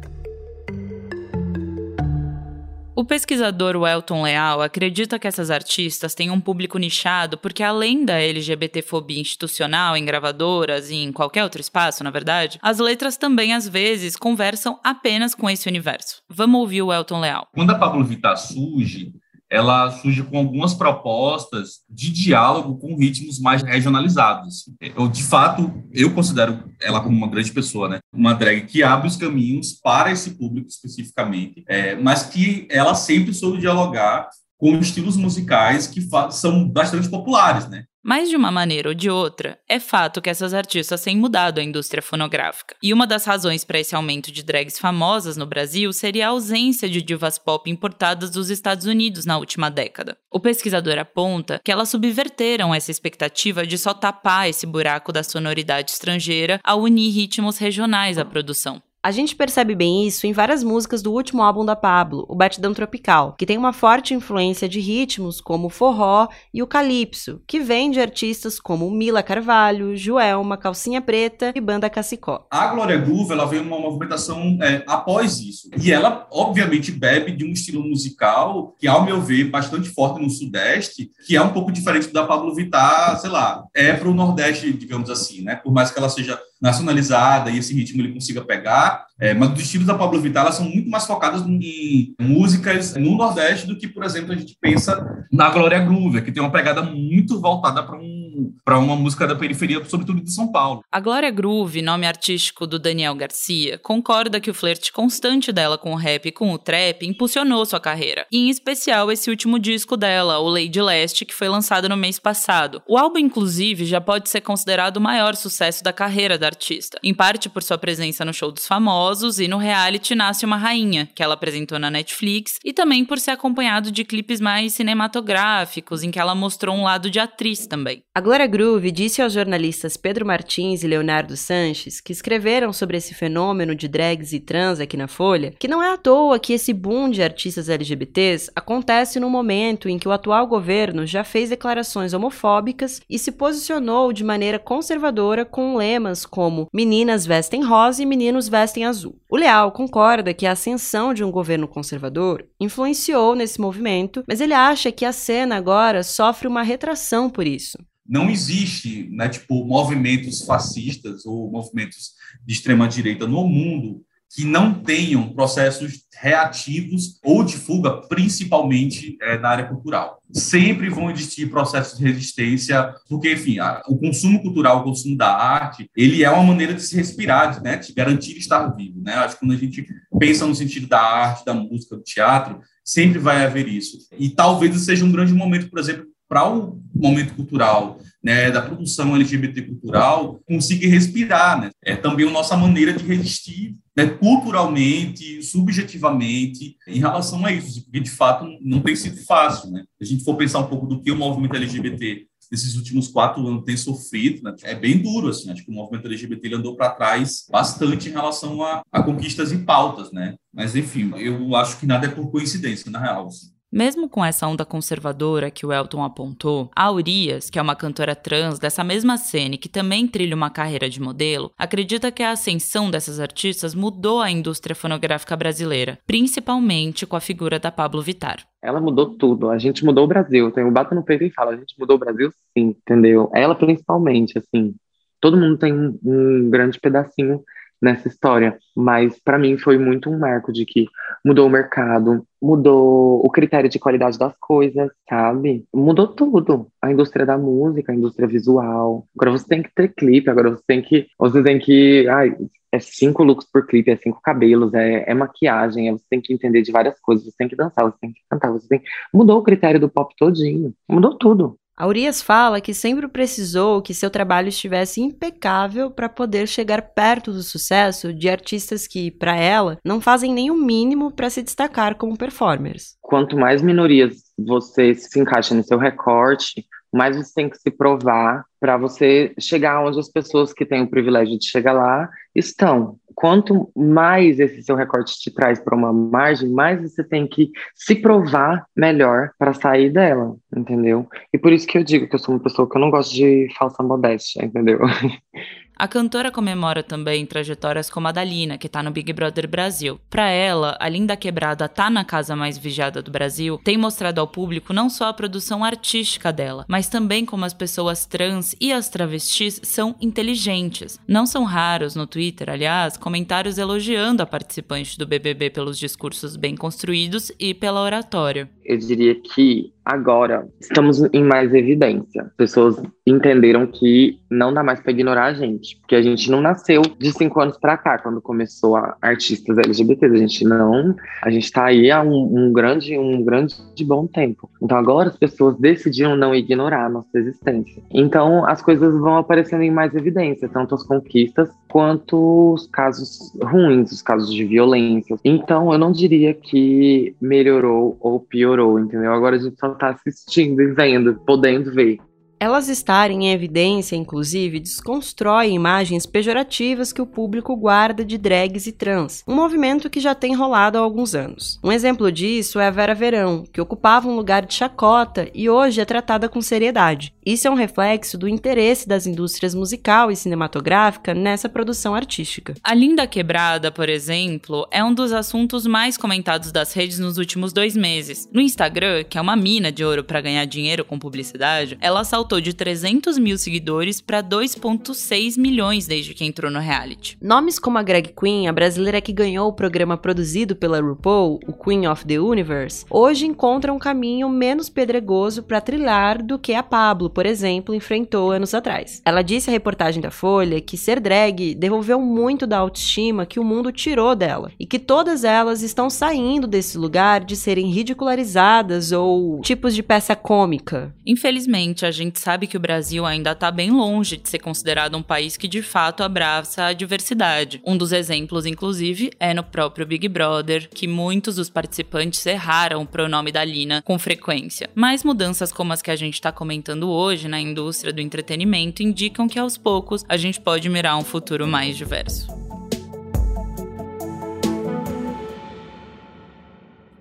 O 2.98 3.04
pesquisador 3.04 3.76
Welton 3.76 4.24
Leal 4.24 4.60
acredita 4.60 5.20
que 5.20 5.28
essas 5.28 5.52
artistas 5.52 6.16
têm 6.16 6.30
um 6.30 6.40
público 6.40 6.76
nichado 6.78 7.38
porque, 7.38 7.62
além 7.62 8.04
da 8.04 8.20
LGBTfobia 8.20 9.20
institucional 9.20 9.96
em 9.96 10.04
gravadoras 10.04 10.90
e 10.90 10.96
em 10.96 11.12
qualquer 11.12 11.44
outro 11.44 11.60
espaço, 11.60 12.02
na 12.02 12.10
verdade, 12.10 12.58
as 12.60 12.80
letras 12.80 13.16
também 13.16 13.54
às 13.54 13.68
vezes 13.68 14.16
conversam 14.16 14.80
apenas 14.82 15.32
com 15.32 15.48
esse 15.48 15.68
universo. 15.68 16.24
Vamos 16.28 16.60
ouvir 16.60 16.82
o 16.82 16.88
Welton 16.88 17.20
Leal. 17.20 17.46
Quando 17.54 17.70
a 17.70 17.78
Pablo 17.78 18.02
Vittar 18.02 18.36
surge, 18.36 19.12
ela 19.50 19.90
surge 19.90 20.22
com 20.22 20.38
algumas 20.38 20.74
propostas 20.74 21.80
de 21.88 22.10
diálogo 22.10 22.78
com 22.78 22.96
ritmos 22.96 23.38
mais 23.40 23.62
regionalizados. 23.62 24.64
Eu, 24.80 25.08
de 25.08 25.22
fato, 25.22 25.82
eu 25.92 26.12
considero 26.14 26.64
ela 26.80 27.00
como 27.00 27.16
uma 27.16 27.28
grande 27.30 27.52
pessoa, 27.52 27.88
né? 27.88 27.98
Uma 28.12 28.34
drag 28.34 28.66
que 28.66 28.82
abre 28.82 29.08
os 29.08 29.16
caminhos 29.16 29.72
para 29.72 30.12
esse 30.12 30.32
público 30.32 30.68
especificamente, 30.68 31.64
é, 31.66 31.96
mas 31.96 32.24
que 32.24 32.66
ela 32.70 32.94
sempre 32.94 33.32
soube 33.32 33.58
dialogar 33.58 34.28
com 34.58 34.76
estilos 34.78 35.16
musicais 35.16 35.86
que 35.86 36.06
são 36.30 36.68
bastante 36.68 37.08
populares, 37.08 37.68
né? 37.68 37.84
Mas 38.08 38.30
de 38.30 38.36
uma 38.36 38.50
maneira 38.50 38.88
ou 38.88 38.94
de 38.94 39.10
outra, 39.10 39.58
é 39.68 39.78
fato 39.78 40.22
que 40.22 40.30
essas 40.30 40.54
artistas 40.54 41.02
têm 41.02 41.14
mudado 41.14 41.60
a 41.60 41.62
indústria 41.62 42.02
fonográfica. 42.02 42.74
E 42.82 42.90
uma 42.90 43.06
das 43.06 43.26
razões 43.26 43.66
para 43.66 43.80
esse 43.80 43.94
aumento 43.94 44.32
de 44.32 44.42
drags 44.42 44.78
famosas 44.78 45.36
no 45.36 45.44
Brasil 45.44 45.92
seria 45.92 46.26
a 46.26 46.30
ausência 46.30 46.88
de 46.88 47.02
divas 47.02 47.36
pop 47.36 47.70
importadas 47.70 48.30
dos 48.30 48.48
Estados 48.48 48.86
Unidos 48.86 49.26
na 49.26 49.36
última 49.36 49.70
década. 49.70 50.16
O 50.32 50.40
pesquisador 50.40 50.96
aponta 50.98 51.60
que 51.62 51.70
elas 51.70 51.90
subverteram 51.90 52.74
essa 52.74 52.90
expectativa 52.90 53.66
de 53.66 53.76
só 53.76 53.92
tapar 53.92 54.48
esse 54.48 54.64
buraco 54.64 55.12
da 55.12 55.22
sonoridade 55.22 55.90
estrangeira 55.90 56.60
ao 56.64 56.80
unir 56.80 57.10
ritmos 57.10 57.58
regionais 57.58 58.16
à 58.16 58.24
produção. 58.24 58.82
A 59.08 59.10
gente 59.10 59.34
percebe 59.34 59.74
bem 59.74 60.06
isso 60.06 60.26
em 60.26 60.34
várias 60.34 60.62
músicas 60.62 61.00
do 61.00 61.14
último 61.14 61.42
álbum 61.42 61.64
da 61.64 61.74
Pablo, 61.74 62.26
o 62.28 62.34
Batidão 62.34 62.74
Tropical, 62.74 63.34
que 63.38 63.46
tem 63.46 63.56
uma 63.56 63.72
forte 63.72 64.12
influência 64.12 64.68
de 64.68 64.80
ritmos 64.80 65.40
como 65.40 65.68
o 65.68 65.70
forró 65.70 66.28
e 66.52 66.62
o 66.62 66.66
calypso, 66.66 67.40
que 67.46 67.58
vem 67.58 67.90
de 67.90 68.02
artistas 68.02 68.60
como 68.60 68.90
Mila 68.90 69.22
Carvalho, 69.22 69.96
Joelma, 69.96 70.58
Calcinha 70.58 71.00
Preta 71.00 71.54
e 71.54 71.60
Banda 71.62 71.88
Cacicó. 71.88 72.46
A 72.50 72.66
Glória 72.66 72.98
Groove, 72.98 73.32
ela 73.32 73.46
veio 73.46 73.62
uma 73.62 73.80
movimentação 73.80 74.58
é, 74.60 74.84
após 74.86 75.40
isso. 75.40 75.70
E 75.82 75.90
ela, 75.90 76.28
obviamente, 76.30 76.92
bebe 76.92 77.32
de 77.32 77.46
um 77.46 77.52
estilo 77.52 77.82
musical 77.82 78.76
que, 78.78 78.86
ao 78.86 79.06
meu 79.06 79.22
ver, 79.22 79.44
bastante 79.44 79.88
forte 79.88 80.20
no 80.20 80.28
Sudeste, 80.28 81.10
que 81.26 81.34
é 81.34 81.40
um 81.40 81.54
pouco 81.54 81.72
diferente 81.72 82.12
da 82.12 82.26
Pablo 82.26 82.54
Vittar, 82.54 83.18
sei 83.18 83.30
lá, 83.30 83.64
é 83.74 83.94
para 83.94 84.10
o 84.10 84.12
Nordeste, 84.12 84.70
digamos 84.70 85.08
assim, 85.08 85.40
né? 85.40 85.56
Por 85.56 85.72
mais 85.72 85.90
que 85.90 85.98
ela 85.98 86.10
seja 86.10 86.38
nacionalizada 86.60 87.50
e 87.50 87.58
esse 87.58 87.72
ritmo 87.72 88.02
ele 88.02 88.12
consiga 88.12 88.42
pegar, 88.42 88.97
é, 89.20 89.34
mas 89.34 89.52
os 89.52 89.60
estilos 89.60 89.86
da 89.86 89.94
Pablo 89.94 90.20
Vittar 90.20 90.44
elas 90.44 90.56
são 90.56 90.68
muito 90.68 90.88
mais 90.88 91.06
focadas 91.06 91.42
em 91.46 92.14
músicas 92.20 92.94
no 92.94 93.16
Nordeste 93.16 93.66
do 93.66 93.76
que, 93.76 93.88
por 93.88 94.04
exemplo, 94.04 94.32
a 94.32 94.36
gente 94.36 94.56
pensa 94.60 95.26
na 95.32 95.50
Glória 95.50 95.80
Groove, 95.80 96.22
que 96.22 96.32
tem 96.32 96.42
uma 96.42 96.52
pegada 96.52 96.82
muito 96.82 97.40
voltada 97.40 97.82
para 97.82 97.96
um, 97.96 98.17
uma 98.66 98.96
música 98.96 99.26
da 99.26 99.34
periferia, 99.34 99.84
sobretudo 99.84 100.20
de 100.20 100.32
São 100.32 100.50
Paulo. 100.50 100.82
A 100.90 101.00
Glória 101.00 101.30
Groove, 101.30 101.82
nome 101.82 102.06
artístico 102.06 102.66
do 102.66 102.78
Daniel 102.78 103.14
Garcia, 103.14 103.78
concorda 103.78 104.40
que 104.40 104.50
o 104.50 104.54
flerte 104.54 104.92
constante 104.92 105.52
dela 105.52 105.76
com 105.76 105.92
o 105.92 105.96
rap 105.96 106.26
e 106.26 106.32
com 106.32 106.52
o 106.52 106.58
trap 106.58 107.06
impulsionou 107.06 107.64
sua 107.66 107.80
carreira, 107.80 108.26
e 108.32 108.38
em 108.38 108.50
especial 108.50 109.10
esse 109.10 109.30
último 109.30 109.58
disco 109.58 109.96
dela, 109.96 110.38
o 110.38 110.48
Lady 110.48 110.80
Leste, 110.80 111.24
que 111.24 111.34
foi 111.34 111.48
lançado 111.48 111.88
no 111.88 111.96
mês 111.96 112.18
passado. 112.18 112.82
O 112.86 112.96
álbum, 112.96 113.18
inclusive, 113.18 113.84
já 113.84 114.00
pode 114.00 114.28
ser 114.28 114.40
considerado 114.40 114.96
o 114.98 115.00
maior 115.00 115.34
sucesso 115.34 115.82
da 115.82 115.92
carreira 115.92 116.38
da 116.38 116.46
artista, 116.46 116.98
em 117.02 117.14
parte 117.14 117.48
por 117.48 117.62
sua 117.62 117.78
presença 117.78 118.24
no 118.24 118.32
show 118.32 118.52
dos 118.52 118.66
famosos 118.66 118.78
famosos 118.78 119.40
e 119.40 119.48
no 119.48 119.58
reality 119.58 120.14
Nasce 120.14 120.44
uma 120.44 120.56
Rainha, 120.56 121.08
que 121.14 121.22
ela 121.22 121.34
apresentou 121.34 121.78
na 121.78 121.90
Netflix, 121.90 122.58
e 122.64 122.72
também 122.72 123.04
por 123.04 123.18
ser 123.18 123.32
acompanhado 123.32 123.90
de 123.90 124.04
clipes 124.04 124.40
mais 124.40 124.74
cinematográficos, 124.74 126.02
em 126.02 126.10
que 126.10 126.18
ela 126.18 126.34
mostrou 126.34 126.76
um 126.76 126.84
lado 126.84 127.10
de 127.10 127.18
atriz 127.18 127.66
também. 127.66 128.02
A 128.14 128.20
Glória 128.20 128.37
Groove 128.46 128.90
disse 128.90 129.20
aos 129.20 129.32
jornalistas 129.32 129.96
Pedro 129.96 130.26
Martins 130.26 130.82
e 130.82 130.86
Leonardo 130.86 131.36
Sanches, 131.36 132.00
que 132.00 132.12
escreveram 132.12 132.72
sobre 132.72 132.96
esse 132.96 133.14
fenômeno 133.14 133.74
de 133.74 133.88
drags 133.88 134.32
e 134.32 134.40
trans 134.40 134.80
aqui 134.80 134.96
na 134.96 135.08
Folha, 135.08 135.54
que 135.58 135.66
não 135.66 135.82
é 135.82 135.92
à 135.92 135.96
toa 135.96 136.38
que 136.38 136.52
esse 136.52 136.72
boom 136.72 137.10
de 137.10 137.22
artistas 137.22 137.68
LGBTs 137.68 138.50
acontece 138.54 139.18
no 139.18 139.28
momento 139.28 139.88
em 139.88 139.98
que 139.98 140.06
o 140.06 140.12
atual 140.12 140.46
governo 140.46 141.06
já 141.06 141.24
fez 141.24 141.50
declarações 141.50 142.12
homofóbicas 142.12 143.00
e 143.08 143.18
se 143.18 143.32
posicionou 143.32 144.12
de 144.12 144.22
maneira 144.22 144.58
conservadora 144.58 145.44
com 145.44 145.76
lemas 145.76 146.24
como 146.26 146.68
meninas 146.72 147.26
vestem 147.26 147.64
rosa 147.64 148.02
e 148.02 148.06
meninos 148.06 148.48
vestem 148.48 148.84
azul. 148.84 149.18
O 149.30 149.36
Leal 149.36 149.72
concorda 149.72 150.32
que 150.34 150.46
a 150.46 150.52
ascensão 150.52 151.12
de 151.12 151.24
um 151.24 151.30
governo 151.30 151.66
conservador 151.66 152.46
influenciou 152.60 153.34
nesse 153.34 153.60
movimento, 153.60 154.22
mas 154.28 154.40
ele 154.40 154.54
acha 154.54 154.92
que 154.92 155.04
a 155.04 155.12
cena 155.12 155.56
agora 155.56 156.02
sofre 156.02 156.46
uma 156.46 156.62
retração 156.62 157.28
por 157.28 157.46
isso 157.46 157.78
não 158.08 158.30
existe, 158.30 159.08
né, 159.10 159.28
tipo, 159.28 159.64
movimentos 159.64 160.42
fascistas 160.42 161.26
ou 161.26 161.50
movimentos 161.50 162.12
de 162.44 162.54
extrema 162.54 162.88
direita 162.88 163.26
no 163.26 163.46
mundo 163.46 164.02
que 164.30 164.44
não 164.44 164.74
tenham 164.74 165.32
processos 165.32 166.06
reativos 166.20 167.18
ou 167.24 167.42
de 167.42 167.56
fuga, 167.56 168.02
principalmente 168.08 169.16
é, 169.22 169.38
na 169.38 169.48
área 169.48 169.66
cultural. 169.66 170.22
Sempre 170.30 170.90
vão 170.90 171.10
existir 171.10 171.48
processos 171.48 171.98
de 171.98 172.04
resistência, 172.04 172.94
porque, 173.08 173.32
enfim, 173.32 173.58
a, 173.58 173.82
o 173.88 173.96
consumo 173.96 174.42
cultural, 174.42 174.80
o 174.80 174.84
consumo 174.84 175.16
da 175.16 175.34
arte, 175.34 175.90
ele 175.96 176.24
é 176.24 176.30
uma 176.30 176.42
maneira 176.42 176.74
de 176.74 176.82
se 176.82 176.94
respirar, 176.96 177.62
né, 177.62 177.76
de 177.76 177.92
garantir 177.94 178.36
estar 178.36 178.68
vivo. 178.68 179.00
Né? 179.00 179.14
Acho 179.14 179.34
que 179.34 179.40
quando 179.40 179.52
a 179.52 179.56
gente 179.56 179.86
pensa 180.18 180.46
no 180.46 180.54
sentido 180.54 180.86
da 180.86 181.00
arte, 181.00 181.44
da 181.46 181.54
música, 181.54 181.96
do 181.96 182.02
teatro, 182.02 182.60
sempre 182.84 183.18
vai 183.18 183.44
haver 183.44 183.66
isso. 183.66 183.96
E 184.18 184.28
talvez 184.28 184.78
seja 184.82 185.04
um 185.04 185.12
grande 185.12 185.32
momento, 185.32 185.70
por 185.70 185.78
exemplo, 185.78 186.06
para 186.28 186.48
o 186.48 186.80
momento 186.94 187.34
cultural, 187.34 187.98
né, 188.22 188.50
da 188.50 188.60
produção 188.60 189.14
LGBT 189.14 189.62
cultural, 189.62 190.40
consiga 190.46 190.86
respirar. 190.88 191.60
Né? 191.60 191.70
É 191.82 191.96
também 191.96 192.28
a 192.28 192.30
nossa 192.30 192.56
maneira 192.56 192.92
de 192.92 193.04
resistir 193.04 193.74
né, 193.96 194.06
culturalmente, 194.06 195.42
subjetivamente, 195.42 196.76
em 196.86 196.98
relação 196.98 197.44
a 197.44 197.52
isso, 197.52 197.82
porque 197.84 198.00
de 198.00 198.10
fato 198.10 198.46
não 198.60 198.80
tem 198.80 198.94
sido 198.94 199.16
fácil. 199.24 199.70
Né? 199.70 199.84
Se 199.98 200.04
a 200.04 200.06
gente 200.06 200.24
for 200.24 200.36
pensar 200.36 200.60
um 200.60 200.68
pouco 200.68 200.86
do 200.86 201.00
que 201.00 201.10
o 201.10 201.16
movimento 201.16 201.56
LGBT 201.56 202.26
nesses 202.50 202.76
últimos 202.76 203.08
quatro 203.08 203.46
anos 203.46 203.64
tem 203.64 203.76
sofrido, 203.76 204.42
né? 204.42 204.54
é 204.62 204.74
bem 204.74 204.98
duro, 204.98 205.28
assim, 205.28 205.50
acho 205.50 205.64
que 205.64 205.70
o 205.70 205.74
movimento 205.74 206.06
LGBT 206.06 206.54
andou 206.54 206.76
para 206.76 206.90
trás 206.90 207.44
bastante 207.50 208.08
em 208.08 208.12
relação 208.12 208.62
a, 208.62 208.82
a, 208.90 209.02
conquistas 209.02 209.52
e 209.52 209.58
pautas, 209.58 210.10
né? 210.12 210.34
Mas, 210.52 210.74
enfim, 210.74 211.12
eu 211.16 211.54
acho 211.56 211.78
que 211.78 211.86
nada 211.86 212.06
é 212.06 212.10
por 212.10 212.30
coincidência, 212.30 212.90
na 212.90 212.98
real. 212.98 213.26
Assim. 213.26 213.48
Mesmo 213.70 214.08
com 214.08 214.24
essa 214.24 214.46
onda 214.46 214.64
conservadora 214.64 215.50
que 215.50 215.66
o 215.66 215.72
Elton 215.72 216.02
apontou, 216.02 216.70
a 216.74 216.90
Urias, 216.90 217.50
que 217.50 217.58
é 217.58 217.62
uma 217.62 217.76
cantora 217.76 218.16
trans 218.16 218.58
dessa 218.58 218.82
mesma 218.82 219.18
cena 219.18 219.58
que 219.58 219.68
também 219.68 220.08
trilha 220.08 220.34
uma 220.34 220.48
carreira 220.48 220.88
de 220.88 220.98
modelo, 220.98 221.52
acredita 221.58 222.10
que 222.10 222.22
a 222.22 222.30
ascensão 222.30 222.90
dessas 222.90 223.20
artistas 223.20 223.74
mudou 223.74 224.22
a 224.22 224.30
indústria 224.30 224.74
fonográfica 224.74 225.36
brasileira, 225.36 225.98
principalmente 226.06 227.04
com 227.04 227.14
a 227.14 227.20
figura 227.20 227.58
da 227.58 227.70
Pablo 227.70 228.00
Vittar. 228.00 228.46
Ela 228.62 228.80
mudou 228.80 229.10
tudo, 229.16 229.50
a 229.50 229.58
gente 229.58 229.84
mudou 229.84 230.04
o 230.04 230.08
Brasil. 230.08 230.50
Tem 230.50 230.68
bato 230.72 230.94
no 230.94 231.04
peito 231.04 231.24
e 231.24 231.30
fala, 231.30 231.52
a 231.52 231.56
gente 231.56 231.74
mudou 231.78 231.96
o 231.96 232.00
Brasil 232.00 232.32
sim, 232.56 232.68
entendeu? 232.68 233.30
Ela 233.34 233.54
principalmente, 233.54 234.38
assim. 234.38 234.74
Todo 235.20 235.36
mundo 235.36 235.58
tem 235.58 235.74
um, 235.74 235.98
um 236.02 236.48
grande 236.48 236.80
pedacinho 236.80 237.44
nessa 237.80 238.08
história, 238.08 238.58
mas 238.76 239.18
para 239.20 239.38
mim 239.38 239.56
foi 239.56 239.78
muito 239.78 240.10
um 240.10 240.18
marco 240.18 240.52
de 240.52 240.64
que 240.64 240.86
mudou 241.24 241.46
o 241.46 241.50
mercado, 241.50 242.26
mudou 242.40 243.24
o 243.24 243.30
critério 243.30 243.70
de 243.70 243.78
qualidade 243.78 244.18
das 244.18 244.34
coisas, 244.38 244.90
sabe? 245.08 245.64
Mudou 245.74 246.08
tudo. 246.08 246.68
A 246.82 246.90
indústria 246.90 247.24
da 247.24 247.38
música, 247.38 247.92
a 247.92 247.94
indústria 247.94 248.28
visual. 248.28 249.06
Agora 249.16 249.38
você 249.38 249.46
tem 249.46 249.62
que 249.62 249.72
ter 249.74 249.88
clipe, 249.94 250.30
agora 250.30 250.50
você 250.50 250.62
tem 250.66 250.82
que. 250.82 251.06
Você 251.18 251.42
tem 251.42 251.58
que. 251.58 252.08
Ai, 252.08 252.36
é 252.70 252.78
cinco 252.78 253.22
looks 253.24 253.46
por 253.50 253.66
clipe, 253.66 253.90
é 253.90 253.96
cinco 253.96 254.20
cabelos, 254.20 254.74
é, 254.74 255.04
é 255.10 255.14
maquiagem, 255.14 255.88
é, 255.88 255.92
você 255.92 256.04
tem 256.08 256.20
que 256.20 256.32
entender 256.32 256.62
de 256.62 256.70
várias 256.70 257.00
coisas, 257.00 257.24
você 257.24 257.34
tem 257.36 257.48
que 257.48 257.56
dançar, 257.56 257.84
você 257.84 257.96
tem 258.00 258.12
que 258.12 258.20
cantar, 258.28 258.50
você 258.52 258.68
tem. 258.68 258.82
Mudou 259.12 259.38
o 259.38 259.42
critério 259.42 259.80
do 259.80 259.88
pop 259.88 260.14
todinho. 260.16 260.74
Mudou 260.88 261.14
tudo. 261.16 261.58
A 261.80 261.86
Urias 261.86 262.20
fala 262.20 262.60
que 262.60 262.74
sempre 262.74 263.06
precisou 263.06 263.80
que 263.80 263.94
seu 263.94 264.10
trabalho 264.10 264.48
estivesse 264.48 265.00
impecável 265.00 265.92
para 265.92 266.08
poder 266.08 266.48
chegar 266.48 266.82
perto 266.82 267.32
do 267.32 267.40
sucesso 267.40 268.12
de 268.12 268.28
artistas 268.28 268.84
que, 268.88 269.12
para 269.12 269.36
ela, 269.36 269.78
não 269.84 270.00
fazem 270.00 270.34
nem 270.34 270.50
o 270.50 270.56
mínimo 270.56 271.12
para 271.12 271.30
se 271.30 271.40
destacar 271.40 271.94
como 271.94 272.18
performers. 272.18 272.96
Quanto 273.00 273.36
mais 273.36 273.62
minorias 273.62 274.16
você 274.36 274.92
se 274.92 275.20
encaixa 275.20 275.54
no 275.54 275.62
seu 275.62 275.78
recorte, 275.78 276.66
mais 276.92 277.16
você 277.16 277.32
tem 277.34 277.48
que 277.48 277.58
se 277.58 277.70
provar 277.70 278.44
para 278.60 278.76
você 278.76 279.34
chegar 279.38 279.84
onde 279.84 279.98
as 279.98 280.10
pessoas 280.10 280.52
que 280.52 280.66
têm 280.66 280.82
o 280.82 280.90
privilégio 280.90 281.38
de 281.38 281.48
chegar 281.48 281.72
lá 281.72 282.08
estão. 282.34 282.96
Quanto 283.14 283.70
mais 283.76 284.38
esse 284.38 284.62
seu 284.62 284.76
recorte 284.76 285.18
te 285.18 285.30
traz 285.30 285.58
para 285.58 285.76
uma 285.76 285.92
margem, 285.92 286.48
mais 286.48 286.80
você 286.80 287.02
tem 287.02 287.26
que 287.26 287.50
se 287.74 287.96
provar 287.96 288.64
melhor 288.76 289.30
para 289.38 289.52
sair 289.52 289.90
dela, 289.90 290.36
entendeu? 290.56 291.06
E 291.32 291.38
por 291.38 291.52
isso 291.52 291.66
que 291.66 291.78
eu 291.78 291.84
digo 291.84 292.08
que 292.08 292.14
eu 292.14 292.18
sou 292.18 292.34
uma 292.34 292.42
pessoa 292.42 292.68
que 292.68 292.76
eu 292.76 292.80
não 292.80 292.90
gosto 292.90 293.14
de 293.14 293.48
falsa 293.58 293.82
modéstia, 293.82 294.44
entendeu? 294.44 294.78
A 295.78 295.86
cantora 295.86 296.32
comemora 296.32 296.82
também 296.82 297.24
trajetórias 297.24 297.88
como 297.88 298.08
a 298.08 298.12
da 298.12 298.24
Lina, 298.24 298.58
que 298.58 298.68
tá 298.68 298.82
no 298.82 298.90
Big 298.90 299.12
Brother 299.12 299.46
Brasil. 299.46 300.00
Para 300.10 300.28
ela, 300.28 300.76
a 300.80 300.88
Linda 300.88 301.16
Quebrada 301.16 301.68
tá 301.68 301.88
na 301.88 302.04
casa 302.04 302.34
mais 302.34 302.58
vigiada 302.58 303.00
do 303.00 303.12
Brasil, 303.12 303.60
tem 303.62 303.78
mostrado 303.78 304.20
ao 304.20 304.26
público 304.26 304.72
não 304.72 304.90
só 304.90 305.06
a 305.06 305.12
produção 305.12 305.62
artística 305.62 306.32
dela, 306.32 306.64
mas 306.66 306.88
também 306.88 307.24
como 307.24 307.44
as 307.44 307.54
pessoas 307.54 308.04
trans 308.04 308.56
e 308.60 308.72
as 308.72 308.88
travestis 308.88 309.60
são 309.62 309.94
inteligentes. 310.00 310.98
Não 311.06 311.24
são 311.24 311.44
raros 311.44 311.94
no 311.94 312.08
Twitter, 312.08 312.50
aliás, 312.50 312.96
comentários 312.96 313.56
elogiando 313.56 314.20
a 314.20 314.26
participante 314.26 314.98
do 314.98 315.06
BBB 315.06 315.50
pelos 315.50 315.78
discursos 315.78 316.34
bem 316.34 316.56
construídos 316.56 317.30
e 317.38 317.54
pela 317.54 317.82
oratória. 317.82 318.50
Eu 318.64 318.76
diria 318.78 319.14
que 319.14 319.72
agora 319.88 320.46
estamos 320.60 321.02
em 321.14 321.24
mais 321.24 321.54
evidência. 321.54 322.30
Pessoas 322.36 322.76
entenderam 323.06 323.66
que 323.66 324.20
não 324.30 324.52
dá 324.52 324.62
mais 324.62 324.80
para 324.80 324.92
ignorar 324.92 325.24
a 325.24 325.32
gente, 325.32 325.67
porque 325.76 325.94
a 325.94 326.02
gente 326.02 326.30
não 326.30 326.40
nasceu 326.40 326.82
de 326.98 327.12
cinco 327.12 327.40
anos 327.40 327.58
para 327.58 327.76
cá 327.76 327.98
quando 327.98 328.20
começou 328.20 328.76
a 328.76 328.96
artistas 329.00 329.58
LGBTs. 329.58 330.14
A 330.14 330.18
gente 330.18 330.44
não, 330.44 330.96
a 331.22 331.30
gente 331.30 331.44
está 331.44 331.66
aí 331.66 331.90
há 331.90 332.02
um, 332.02 332.46
um, 332.46 332.52
grande, 332.52 332.96
um 332.98 333.24
grande 333.24 333.54
de 333.74 333.84
bom 333.84 334.06
tempo. 334.06 334.50
Então 334.62 334.76
agora 334.76 335.08
as 335.08 335.16
pessoas 335.16 335.56
decidiram 335.58 336.16
não 336.16 336.34
ignorar 336.34 336.86
a 336.86 336.88
nossa 336.88 337.18
existência. 337.18 337.82
Então 337.90 338.46
as 338.46 338.62
coisas 338.62 338.94
vão 338.98 339.16
aparecendo 339.16 339.62
em 339.62 339.70
mais 339.70 339.94
evidência, 339.94 340.48
tanto 340.48 340.74
as 340.74 340.82
conquistas 340.82 341.50
quanto 341.68 342.54
os 342.54 342.66
casos 342.66 343.32
ruins, 343.42 343.92
os 343.92 344.02
casos 344.02 344.32
de 344.32 344.44
violência. 344.44 345.16
Então 345.24 345.72
eu 345.72 345.78
não 345.78 345.92
diria 345.92 346.34
que 346.34 347.14
melhorou 347.20 347.96
ou 348.00 348.20
piorou, 348.20 348.78
entendeu? 348.78 349.12
Agora 349.12 349.36
a 349.36 349.38
gente 349.38 349.58
só 349.58 349.70
tá 349.70 349.90
assistindo 349.90 350.60
e 350.62 350.72
vendo, 350.72 351.14
podendo 351.26 351.72
ver. 351.72 351.98
Elas 352.40 352.68
estarem 352.68 353.26
em 353.26 353.32
evidência, 353.32 353.96
inclusive, 353.96 354.60
desconstrói 354.60 355.50
imagens 355.50 356.06
pejorativas 356.06 356.92
que 356.92 357.02
o 357.02 357.06
público 357.06 357.56
guarda 357.56 358.04
de 358.04 358.16
drags 358.16 358.68
e 358.68 358.72
trans, 358.72 359.24
um 359.26 359.34
movimento 359.34 359.90
que 359.90 359.98
já 359.98 360.14
tem 360.14 360.36
rolado 360.36 360.78
há 360.78 360.80
alguns 360.80 361.16
anos. 361.16 361.58
Um 361.64 361.72
exemplo 361.72 362.12
disso 362.12 362.60
é 362.60 362.68
a 362.68 362.70
Vera 362.70 362.94
Verão, 362.94 363.44
que 363.52 363.60
ocupava 363.60 364.08
um 364.08 364.14
lugar 364.14 364.46
de 364.46 364.54
chacota 364.54 365.28
e 365.34 365.50
hoje 365.50 365.80
é 365.80 365.84
tratada 365.84 366.28
com 366.28 366.40
seriedade. 366.40 367.12
Isso 367.26 367.48
é 367.48 367.50
um 367.50 367.54
reflexo 367.54 368.16
do 368.16 368.28
interesse 368.28 368.88
das 368.88 369.04
indústrias 369.04 369.54
musical 369.54 370.10
e 370.10 370.16
cinematográfica 370.16 371.12
nessa 371.12 371.48
produção 371.48 371.94
artística. 371.94 372.54
A 372.62 372.72
Linda 372.72 373.06
Quebrada, 373.06 373.72
por 373.72 373.88
exemplo, 373.88 374.66
é 374.70 374.82
um 374.82 374.94
dos 374.94 375.12
assuntos 375.12 375.66
mais 375.66 375.96
comentados 375.96 376.52
das 376.52 376.72
redes 376.72 377.00
nos 377.00 377.18
últimos 377.18 377.52
dois 377.52 377.76
meses. 377.76 378.28
No 378.32 378.40
Instagram, 378.40 379.02
que 379.04 379.18
é 379.18 379.20
uma 379.20 379.36
mina 379.36 379.72
de 379.72 379.84
ouro 379.84 380.04
para 380.04 380.20
ganhar 380.20 380.44
dinheiro 380.44 380.84
com 380.84 380.98
publicidade, 380.98 381.76
ela 381.80 382.04
saltou 382.04 382.27
saltou 382.28 382.40
de 382.42 382.52
300 382.52 383.16
mil 383.16 383.38
seguidores 383.38 384.02
para 384.02 384.22
2,6 384.22 385.38
milhões 385.38 385.86
desde 385.86 386.12
que 386.12 386.26
entrou 386.26 386.50
no 386.50 386.60
reality. 386.60 387.16
Nomes 387.22 387.58
como 387.58 387.78
a 387.78 387.82
Greg 387.82 388.12
Queen, 388.12 388.46
a 388.46 388.52
brasileira 388.52 389.00
que 389.00 389.14
ganhou 389.14 389.48
o 389.48 389.52
programa 389.54 389.96
produzido 389.96 390.54
pela 390.54 390.78
RuPaul, 390.78 391.40
o 391.46 391.54
Queen 391.54 391.88
of 391.88 392.04
the 392.04 392.20
Universe, 392.20 392.84
hoje 392.90 393.24
encontram 393.24 393.76
um 393.76 393.78
caminho 393.78 394.28
menos 394.28 394.68
pedregoso 394.68 395.42
para 395.42 395.62
trilhar 395.62 396.22
do 396.22 396.38
que 396.38 396.52
a 396.52 396.62
Pablo, 396.62 397.08
por 397.08 397.24
exemplo, 397.24 397.74
enfrentou 397.74 398.30
anos 398.30 398.52
atrás. 398.52 399.00
Ela 399.06 399.22
disse 399.22 399.48
à 399.48 399.52
reportagem 399.52 400.02
da 400.02 400.10
Folha 400.10 400.60
que 400.60 400.76
ser 400.76 401.00
drag 401.00 401.54
devolveu 401.54 401.98
muito 401.98 402.46
da 402.46 402.58
autoestima 402.58 403.24
que 403.24 403.40
o 403.40 403.44
mundo 403.44 403.72
tirou 403.72 404.14
dela 404.14 404.52
e 404.60 404.66
que 404.66 404.78
todas 404.78 405.24
elas 405.24 405.62
estão 405.62 405.88
saindo 405.88 406.46
desse 406.46 406.76
lugar 406.76 407.24
de 407.24 407.34
serem 407.34 407.70
ridicularizadas 407.70 408.92
ou 408.92 409.40
tipos 409.40 409.74
de 409.74 409.82
peça 409.82 410.14
cômica. 410.14 410.94
Infelizmente, 411.06 411.86
a 411.86 411.90
gente 411.90 412.17
gente 412.18 412.24
sabe 412.24 412.46
que 412.48 412.56
o 412.56 412.60
Brasil 412.60 413.06
ainda 413.06 413.30
está 413.30 413.50
bem 413.50 413.70
longe 413.70 414.16
de 414.16 414.28
ser 414.28 414.40
considerado 414.40 414.96
um 414.96 415.02
país 415.02 415.36
que 415.36 415.46
de 415.46 415.62
fato 415.62 416.02
abraça 416.02 416.64
a 416.64 416.72
diversidade. 416.72 417.60
Um 417.64 417.76
dos 417.76 417.92
exemplos, 417.92 418.44
inclusive, 418.44 419.12
é 419.20 419.32
no 419.32 419.44
próprio 419.44 419.86
Big 419.86 420.08
Brother, 420.08 420.68
que 420.68 420.88
muitos 420.88 421.36
dos 421.36 421.48
participantes 421.48 422.24
erraram 422.26 422.82
o 422.82 422.86
pronome 422.86 423.30
da 423.30 423.44
Lina 423.44 423.82
com 423.82 423.98
frequência. 423.98 424.68
Mas 424.74 425.04
mudanças 425.04 425.52
como 425.52 425.72
as 425.72 425.80
que 425.80 425.92
a 425.92 425.96
gente 425.96 426.14
está 426.14 426.32
comentando 426.32 426.90
hoje 426.90 427.28
na 427.28 427.40
indústria 427.40 427.92
do 427.92 428.00
entretenimento 428.00 428.82
indicam 428.82 429.28
que 429.28 429.38
aos 429.38 429.56
poucos 429.56 430.04
a 430.08 430.16
gente 430.16 430.40
pode 430.40 430.68
mirar 430.68 430.96
um 430.96 431.04
futuro 431.04 431.46
mais 431.46 431.76
diverso. 431.76 432.26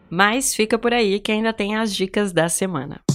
Mas 0.10 0.56
fica 0.56 0.78
por 0.78 0.94
aí 0.94 1.20
que 1.20 1.32
ainda 1.32 1.52
tem 1.52 1.76
as 1.76 1.94
dicas 1.94 2.32
da 2.32 2.48
semana. 2.48 3.07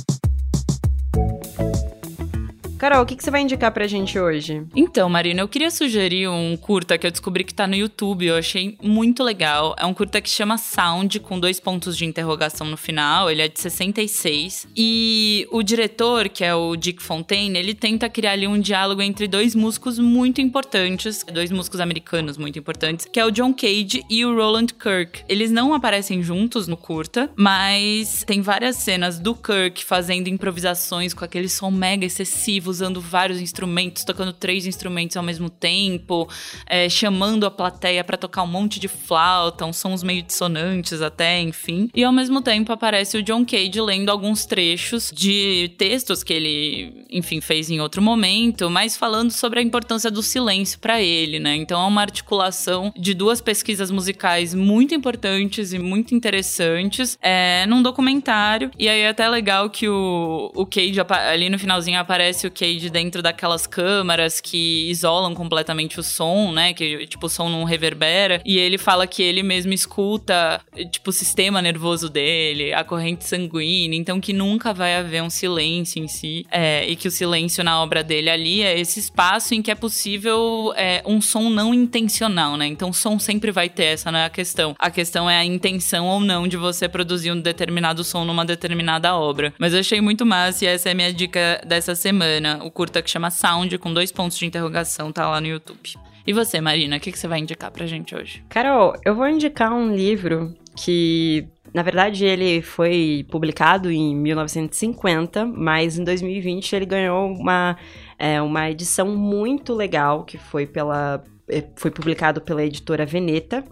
Carol, 2.82 3.04
o 3.04 3.06
que, 3.06 3.14
que 3.14 3.22
você 3.22 3.30
vai 3.30 3.42
indicar 3.42 3.70
pra 3.70 3.86
gente 3.86 4.18
hoje? 4.18 4.66
Então, 4.74 5.08
Marina, 5.08 5.40
eu 5.40 5.46
queria 5.46 5.70
sugerir 5.70 6.26
um 6.26 6.56
curta 6.56 6.98
que 6.98 7.06
eu 7.06 7.12
descobri 7.12 7.44
que 7.44 7.54
tá 7.54 7.64
no 7.64 7.76
YouTube. 7.76 8.26
Eu 8.26 8.34
achei 8.34 8.76
muito 8.82 9.22
legal. 9.22 9.76
É 9.78 9.86
um 9.86 9.94
curta 9.94 10.20
que 10.20 10.28
chama 10.28 10.58
Sound, 10.58 11.20
com 11.20 11.38
dois 11.38 11.60
pontos 11.60 11.96
de 11.96 12.04
interrogação 12.04 12.66
no 12.66 12.76
final. 12.76 13.30
Ele 13.30 13.40
é 13.40 13.46
de 13.46 13.60
66. 13.60 14.66
E 14.76 15.46
o 15.52 15.62
diretor, 15.62 16.28
que 16.28 16.42
é 16.42 16.52
o 16.56 16.74
Dick 16.74 17.00
Fontaine, 17.00 17.56
ele 17.56 17.72
tenta 17.72 18.08
criar 18.08 18.32
ali 18.32 18.48
um 18.48 18.58
diálogo 18.58 19.00
entre 19.00 19.28
dois 19.28 19.54
músicos 19.54 20.00
muito 20.00 20.40
importantes, 20.40 21.24
dois 21.32 21.52
músicos 21.52 21.78
americanos 21.78 22.36
muito 22.36 22.58
importantes, 22.58 23.06
que 23.06 23.20
é 23.20 23.24
o 23.24 23.30
John 23.30 23.54
Cage 23.54 24.02
e 24.10 24.24
o 24.24 24.34
Roland 24.34 24.74
Kirk. 24.76 25.22
Eles 25.28 25.52
não 25.52 25.72
aparecem 25.72 26.20
juntos 26.20 26.66
no 26.66 26.76
curta, 26.76 27.30
mas 27.36 28.24
tem 28.24 28.42
várias 28.42 28.74
cenas 28.74 29.20
do 29.20 29.36
Kirk 29.36 29.84
fazendo 29.84 30.26
improvisações 30.26 31.14
com 31.14 31.24
aquele 31.24 31.48
som 31.48 31.70
mega 31.70 32.04
excessivo 32.04 32.71
usando 32.72 33.00
vários 33.00 33.40
instrumentos, 33.40 34.04
tocando 34.04 34.32
três 34.32 34.66
instrumentos 34.66 35.16
ao 35.16 35.22
mesmo 35.22 35.48
tempo, 35.48 36.28
é, 36.66 36.88
chamando 36.88 37.46
a 37.46 37.50
plateia 37.50 38.02
para 38.02 38.16
tocar 38.16 38.42
um 38.42 38.46
monte 38.46 38.80
de 38.80 38.88
flauta, 38.88 39.64
uns 39.64 39.76
sons 39.76 40.02
meio 40.02 40.22
dissonantes 40.22 41.00
até, 41.00 41.40
enfim. 41.40 41.88
E 41.94 42.02
ao 42.02 42.12
mesmo 42.12 42.40
tempo 42.40 42.72
aparece 42.72 43.16
o 43.18 43.22
John 43.22 43.44
Cage 43.44 43.80
lendo 43.80 44.10
alguns 44.10 44.46
trechos 44.46 45.12
de 45.14 45.72
textos 45.76 46.24
que 46.24 46.32
ele, 46.32 47.04
enfim, 47.10 47.40
fez 47.40 47.70
em 47.70 47.80
outro 47.80 48.00
momento, 48.00 48.70
mas 48.70 48.96
falando 48.96 49.30
sobre 49.30 49.60
a 49.60 49.62
importância 49.62 50.10
do 50.10 50.22
silêncio 50.22 50.78
para 50.78 51.00
ele, 51.00 51.38
né? 51.38 51.54
Então 51.56 51.80
é 51.80 51.86
uma 51.86 52.00
articulação 52.00 52.92
de 52.96 53.14
duas 53.14 53.40
pesquisas 53.40 53.90
musicais 53.90 54.54
muito 54.54 54.94
importantes 54.94 55.72
e 55.72 55.78
muito 55.78 56.14
interessantes 56.14 57.18
é, 57.20 57.66
num 57.66 57.82
documentário. 57.82 58.70
E 58.78 58.88
aí 58.88 59.00
é 59.00 59.08
até 59.08 59.28
legal 59.28 59.68
que 59.68 59.88
o, 59.88 60.50
o 60.54 60.66
Cage, 60.66 61.00
ali 61.30 61.50
no 61.50 61.58
finalzinho, 61.58 61.98
aparece 61.98 62.46
o 62.46 62.50
Cage 62.50 62.61
dentro 62.90 63.22
daquelas 63.22 63.66
câmaras 63.66 64.40
que 64.40 64.90
isolam 64.90 65.34
completamente 65.34 65.98
o 65.98 66.02
som, 66.02 66.52
né? 66.52 66.72
Que, 66.72 67.06
tipo, 67.06 67.26
o 67.26 67.30
som 67.30 67.48
não 67.48 67.64
reverbera. 67.64 68.40
E 68.44 68.58
ele 68.58 68.78
fala 68.78 69.06
que 69.06 69.22
ele 69.22 69.42
mesmo 69.42 69.72
escuta, 69.72 70.60
tipo, 70.90 71.10
o 71.10 71.12
sistema 71.12 71.60
nervoso 71.60 72.08
dele, 72.08 72.72
a 72.72 72.84
corrente 72.84 73.24
sanguínea. 73.24 73.98
Então, 73.98 74.20
que 74.20 74.32
nunca 74.32 74.72
vai 74.72 74.96
haver 74.96 75.22
um 75.22 75.30
silêncio 75.30 76.02
em 76.02 76.08
si. 76.08 76.46
É, 76.50 76.88
e 76.88 76.96
que 76.96 77.08
o 77.08 77.10
silêncio 77.10 77.64
na 77.64 77.82
obra 77.82 78.02
dele 78.02 78.30
ali 78.30 78.62
é 78.62 78.78
esse 78.78 79.00
espaço 79.00 79.54
em 79.54 79.62
que 79.62 79.70
é 79.70 79.74
possível 79.74 80.72
é, 80.76 81.02
um 81.04 81.20
som 81.20 81.50
não 81.50 81.74
intencional, 81.74 82.56
né? 82.56 82.66
Então, 82.66 82.90
o 82.90 82.94
som 82.94 83.18
sempre 83.18 83.50
vai 83.50 83.68
ter, 83.68 83.84
essa 83.84 84.10
não 84.10 84.18
é 84.18 84.24
a 84.24 84.30
questão. 84.30 84.74
A 84.78 84.90
questão 84.90 85.28
é 85.28 85.36
a 85.36 85.44
intenção 85.44 86.06
ou 86.06 86.20
não 86.20 86.46
de 86.46 86.56
você 86.56 86.88
produzir 86.88 87.32
um 87.32 87.40
determinado 87.40 88.04
som 88.04 88.24
numa 88.24 88.44
determinada 88.44 89.14
obra. 89.16 89.52
Mas 89.58 89.72
eu 89.72 89.80
achei 89.80 90.00
muito 90.00 90.24
massa 90.24 90.64
e 90.64 90.68
essa 90.68 90.88
é 90.88 90.92
a 90.92 90.94
minha 90.94 91.12
dica 91.12 91.60
dessa 91.66 91.94
semana. 91.94 92.51
O 92.62 92.70
curta 92.70 93.02
que 93.02 93.10
chama 93.10 93.30
Sound, 93.30 93.76
com 93.78 93.92
dois 93.92 94.10
pontos 94.10 94.38
de 94.38 94.46
interrogação, 94.46 95.12
tá 95.12 95.28
lá 95.28 95.40
no 95.40 95.46
YouTube. 95.46 95.94
E 96.26 96.32
você, 96.32 96.60
Marina, 96.60 96.96
o 96.96 97.00
que, 97.00 97.10
que 97.10 97.18
você 97.18 97.26
vai 97.26 97.40
indicar 97.40 97.70
pra 97.70 97.86
gente 97.86 98.14
hoje? 98.14 98.44
Carol, 98.48 98.94
eu 99.04 99.14
vou 99.14 99.28
indicar 99.28 99.72
um 99.72 99.94
livro 99.94 100.54
que 100.76 101.48
na 101.72 101.82
verdade, 101.82 102.24
ele 102.26 102.60
foi 102.60 103.24
publicado 103.30 103.90
em 103.90 104.14
1950, 104.14 105.46
mas 105.46 105.98
em 105.98 106.04
2020 106.04 106.76
ele 106.76 106.84
ganhou 106.84 107.32
uma, 107.32 107.78
é, 108.18 108.42
uma 108.42 108.70
edição 108.70 109.16
muito 109.16 109.72
legal 109.72 110.22
que 110.24 110.36
foi, 110.36 110.66
pela, 110.66 111.24
é, 111.48 111.64
foi 111.76 111.90
publicado 111.90 112.42
pela 112.42 112.62
editora 112.62 113.06
Veneta. 113.06 113.64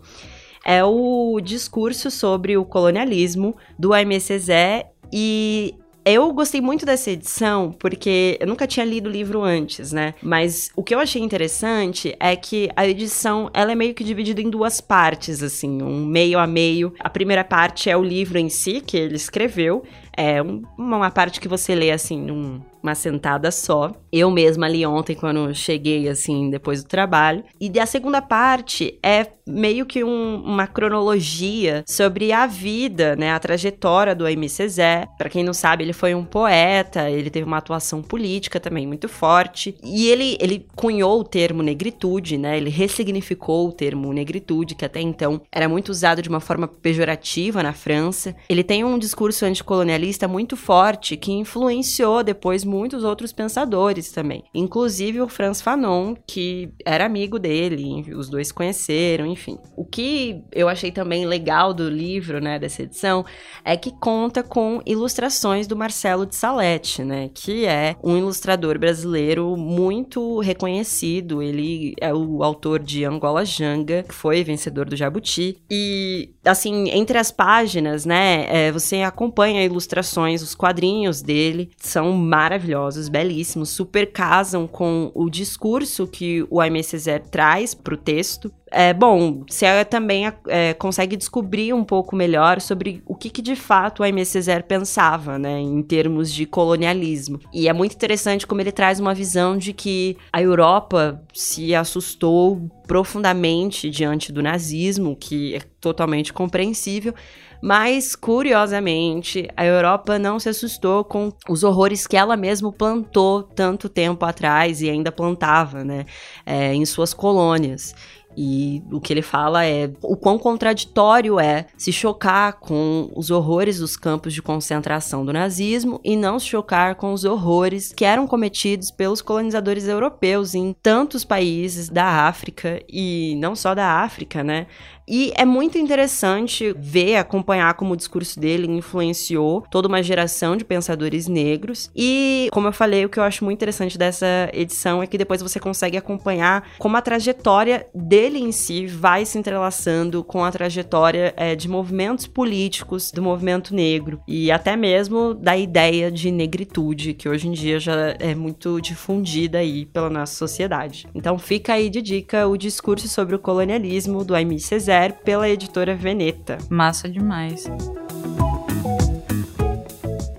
É 0.64 0.82
o 0.82 1.38
discurso 1.42 2.10
sobre 2.10 2.56
o 2.56 2.64
colonialismo 2.64 3.54
do 3.78 3.92
Aimé 3.92 4.18
Césaire 4.18 4.87
e 5.12 5.75
eu 6.04 6.33
gostei 6.33 6.61
muito 6.61 6.87
dessa 6.87 7.11
edição 7.11 7.75
porque 7.78 8.38
eu 8.40 8.47
nunca 8.47 8.66
tinha 8.66 8.85
lido 8.85 9.09
o 9.09 9.12
livro 9.12 9.42
antes, 9.42 9.92
né? 9.92 10.14
Mas 10.23 10.71
o 10.75 10.83
que 10.83 10.95
eu 10.95 10.99
achei 10.99 11.23
interessante 11.23 12.14
é 12.19 12.35
que 12.37 12.71
a 12.75 12.87
edição 12.87 13.50
ela 13.52 13.73
é 13.73 13.75
meio 13.75 13.95
que 13.95 14.04
dividida 14.04 14.40
em 14.40 14.50
duas 14.50 14.80
partes, 14.80 15.42
assim, 15.42 15.83
um 15.83 16.04
meio 16.04 16.38
a 16.38 16.47
meio. 16.47 16.95
A 17.00 17.11
primeira 17.11 17.45
parte 17.45 17.90
é 17.90 17.97
o 17.97 18.02
livro 18.02 18.38
em 18.38 18.49
si 18.49 18.80
que 18.80 18.97
ele 18.97 19.16
escreveu, 19.16 19.83
é 20.21 20.43
um, 20.43 20.62
uma 20.77 21.11
parte 21.11 21.41
que 21.41 21.49
você 21.49 21.75
lê 21.75 21.91
assim 21.91 22.21
num 22.21 22.61
uma 22.83 22.95
sentada 22.95 23.50
só. 23.50 23.93
Eu 24.12 24.31
mesma 24.31 24.67
ali 24.67 24.85
ontem, 24.85 25.15
quando 25.15 25.55
cheguei, 25.55 26.09
assim, 26.09 26.50
depois 26.50 26.83
do 26.83 26.89
trabalho. 26.89 27.45
E 27.61 27.79
a 27.79 27.87
segunda 27.87 28.21
parte 28.21 28.99
é 29.03 29.27
meio 29.47 29.85
que 29.85 30.03
um, 30.05 30.43
uma 30.45 30.67
cronologia 30.67 31.85
sobre 31.87 32.33
a 32.33 32.47
vida, 32.47 33.17
né, 33.17 33.33
a 33.33 33.39
trajetória 33.39 34.15
do 34.15 34.25
Aimé 34.25 34.49
Césaire. 34.49 35.09
Para 35.19 35.29
quem 35.29 35.45
não 35.45 35.53
sabe, 35.53 35.85
ele 35.85 35.93
foi 35.93 36.15
um 36.15 36.25
poeta, 36.25 37.11
ele 37.11 37.31
teve 37.31 37.47
uma 37.47 37.59
atuação 37.59 38.00
política 38.00 38.61
também 38.61 38.87
muito 38.87 39.09
forte. 39.09 39.75
E 39.83 40.09
ele, 40.09 40.37
ele 40.41 40.67
cunhou 40.77 41.21
o 41.21 41.25
termo 41.25 41.62
negritude, 41.62 42.39
né, 42.39 42.57
ele 42.57 42.71
ressignificou 42.71 43.69
o 43.69 43.73
termo 43.73 44.12
negritude, 44.12 44.75
que 44.75 44.85
até 44.85 45.00
então 45.00 45.41
era 45.50 45.69
muito 45.69 45.89
usado 45.91 46.23
de 46.23 46.29
uma 46.29 46.41
forma 46.41 46.69
pejorativa 46.69 47.62
na 47.62 47.73
França. 47.73 48.35
Ele 48.49 48.62
tem 48.62 48.85
um 48.85 48.99
discurso 48.99 49.45
anticolonialista 49.45 50.10
muito 50.29 50.57
forte 50.57 51.17
que 51.17 51.33
influenciou 51.33 52.23
depois 52.23 52.64
muitos 52.64 53.05
outros 53.05 53.33
pensadores 53.33 54.12
também. 54.12 54.45
Inclusive 54.55 55.21
o 55.21 55.29
Franz 55.29 55.61
Fanon, 55.61 56.14
que 56.26 56.71
era 56.85 57.07
amigo 57.07 57.38
dele, 57.38 58.14
os 58.14 58.29
dois 58.29 58.49
se 58.49 58.55
conheceram, 58.55 59.26
enfim. 59.26 59.59
O 59.76 59.85
que 59.85 60.43
eu 60.52 60.69
achei 60.69 60.90
também 60.90 61.26
legal 61.26 61.73
do 61.73 61.88
livro, 61.88 62.40
né, 62.40 62.59
dessa 62.59 62.83
edição, 62.83 63.25
é 63.64 63.76
que 63.76 63.90
conta 63.90 64.43
com 64.43 64.81
ilustrações 64.87 65.67
do 65.67 65.76
Marcelo 65.76 66.26
de 66.26 66.35
Salete, 66.35 67.02
né, 67.02 67.31
que 67.33 67.64
é 67.64 67.97
um 68.02 68.17
ilustrador 68.17 68.78
brasileiro 68.78 69.56
muito 69.56 70.41
reconhecido. 70.41 71.43
Ele 71.43 71.95
é 72.00 72.13
o 72.15 72.43
autor 72.43 72.80
de 72.80 73.04
Angola 73.04 73.45
Janga, 73.45 74.02
que 74.02 74.15
foi 74.15 74.43
vencedor 74.45 74.89
do 74.89 74.97
Jabuti. 74.97 75.56
E, 75.71 76.30
assim, 76.45 76.91
entre 76.91 77.19
as 77.19 77.30
páginas, 77.30 78.04
né, 78.04 78.47
é, 78.49 78.73
você 78.73 79.02
acompanha 79.02 79.65
ilustrações, 80.00 80.43
os 80.43 80.54
quadrinhos 80.54 81.23
dele 81.23 81.71
são 81.76 82.13
maravilhosos 82.13 83.08
belíssimos, 83.08 83.71
super 83.71 84.10
casam 84.10 84.67
com 84.67 85.13
o 85.15 85.28
discurso 85.28 86.06
que 86.06 86.45
o 86.50 86.60
Aimé 86.60 86.82
Césaire 86.82 87.25
traz 87.30 87.75
para 87.75 87.95
o 87.95 87.97
texto. 87.97 88.50
É, 88.73 88.95
bom, 88.95 89.43
você 89.49 89.84
também 89.84 90.30
é, 90.47 90.75
consegue 90.75 91.17
descobrir 91.17 91.73
um 91.73 91.84
pouco 91.84 92.15
melhor 92.15 92.60
sobre 92.60 93.02
o 93.04 93.17
que, 93.17 93.28
que 93.28 93.43
de 93.43 93.56
fato 93.56 94.00
o 94.00 94.02
Aimé 94.04 94.25
Césaire 94.25 94.63
pensava, 94.63 95.39
né, 95.39 95.60
em 95.60 95.82
termos 95.82 96.32
de 96.32 96.47
colonialismo. 96.47 97.41
E 97.52 97.69
é 97.69 97.73
muito 97.73 97.95
interessante 97.95 98.47
como 98.47 98.60
ele 98.60 98.73
traz 98.73 99.00
uma 99.00 99.13
visão 99.13 99.58
de 99.58 99.73
que 99.73 100.17
a 100.32 100.41
Europa 100.41 101.21
se 101.34 101.75
assustou 101.75 102.71
profundamente 102.86 103.91
diante 103.91 104.32
do 104.32 104.43
nazismo, 104.43 105.17
que 105.17 105.54
é 105.54 105.60
totalmente 105.80 106.32
compreensível, 106.32 107.15
mas, 107.62 108.16
curiosamente, 108.16 109.49
a 109.56 109.64
Europa 109.64 110.18
não 110.18 110.38
se 110.38 110.49
assustou 110.49 111.04
com 111.04 111.32
os 111.49 111.62
horrores 111.62 112.06
que 112.06 112.16
ela 112.16 112.36
mesma 112.36 112.73
plantou 112.73 113.42
tanto 113.42 113.88
tempo 113.88 114.25
atrás 114.25 114.80
e 114.80 114.88
ainda 114.88 115.12
plantava, 115.12 115.84
né, 115.84 116.06
é, 116.46 116.75
em 116.75 116.84
suas 116.86 117.12
colônias. 117.12 117.94
E 118.36 118.82
o 118.92 119.00
que 119.00 119.12
ele 119.12 119.23
fala 119.23 119.64
é 119.66 119.90
o 120.02 120.16
quão 120.16 120.38
contraditório 120.38 121.40
é 121.40 121.66
se 121.76 121.92
chocar 121.92 122.54
com 122.54 123.10
os 123.16 123.30
horrores 123.30 123.80
dos 123.80 123.96
campos 123.96 124.32
de 124.32 124.40
concentração 124.40 125.25
do 125.25 125.32
nazismo 125.32 126.00
e 126.04 126.16
não 126.16 126.38
se 126.38 126.46
chocar 126.46 126.94
com 126.94 127.12
os 127.12 127.25
horrores 127.25 127.92
que 127.92 128.04
eram 128.04 128.26
cometidos 128.26 128.90
pelos 128.90 129.20
colonizadores 129.20 129.88
europeus 129.88 130.54
em 130.54 130.73
tantos 130.73 131.25
países 131.25 131.88
da 131.88 132.28
África 132.28 132.80
e 132.88 133.34
não 133.38 133.56
só 133.56 133.75
da 133.75 134.00
África, 134.00 134.44
né? 134.44 134.68
E 135.10 135.32
é 135.34 135.44
muito 135.44 135.76
interessante 135.76 136.73
ver, 136.78 137.16
acompanhar 137.16 137.75
como 137.75 137.94
o 137.94 137.96
discurso 137.96 138.38
dele 138.38 138.70
influenciou 138.70 139.64
toda 139.68 139.88
uma 139.88 140.04
geração 140.04 140.56
de 140.56 140.64
pensadores 140.64 141.26
negros. 141.26 141.90
E, 141.96 142.49
como 142.52 142.68
eu 142.68 142.73
falei, 142.73 143.04
o 143.04 143.08
que 143.08 143.18
eu 143.18 143.25
acho 143.25 143.44
muito 143.44 143.58
interessante 143.58 143.99
dessa 143.99 144.49
edição 144.52 145.02
é 145.02 145.08
que 145.08 145.18
depois 145.18 145.42
você 145.42 145.58
consegue 145.58 145.96
acompanhar 145.96 146.64
como 146.78 146.96
a 146.96 147.02
trajetória 147.02 147.88
dele 147.92 148.38
em 148.38 148.52
si 148.52 148.86
vai 148.86 149.26
se 149.26 149.36
entrelaçando 149.36 150.23
com 150.23 150.44
a 150.44 150.52
trajetória 150.52 151.34
é, 151.36 151.56
de 151.56 151.68
movimentos 151.68 152.28
políticos 152.28 153.10
do 153.10 153.20
movimento 153.20 153.75
negro 153.75 154.23
e 154.28 154.52
até 154.52 154.76
mesmo 154.76 155.34
da 155.34 155.56
ideia 155.56 156.08
de 156.08 156.30
negritude, 156.30 157.14
que 157.14 157.28
hoje 157.28 157.49
em 157.49 157.52
dia 157.52 157.80
já 157.80 158.14
é 158.20 158.32
muito 158.32 158.80
difundida 158.80 159.58
aí 159.58 159.86
pela 159.86 160.08
nossa 160.08 160.36
sociedade. 160.36 161.08
Então 161.12 161.36
fica 161.36 161.73
aí 161.73 161.90
de 161.90 162.00
dica 162.00 162.46
o 162.46 162.56
discurso 162.56 163.08
sobre 163.08 163.34
o 163.34 163.40
colonialismo 163.40 164.25
do 164.25 164.36
Aimé 164.36 164.58
Césaire 164.58 165.00
pela 165.08 165.49
editora 165.49 165.95
Veneta. 165.95 166.58
Massa 166.69 167.08
demais. 167.08 167.65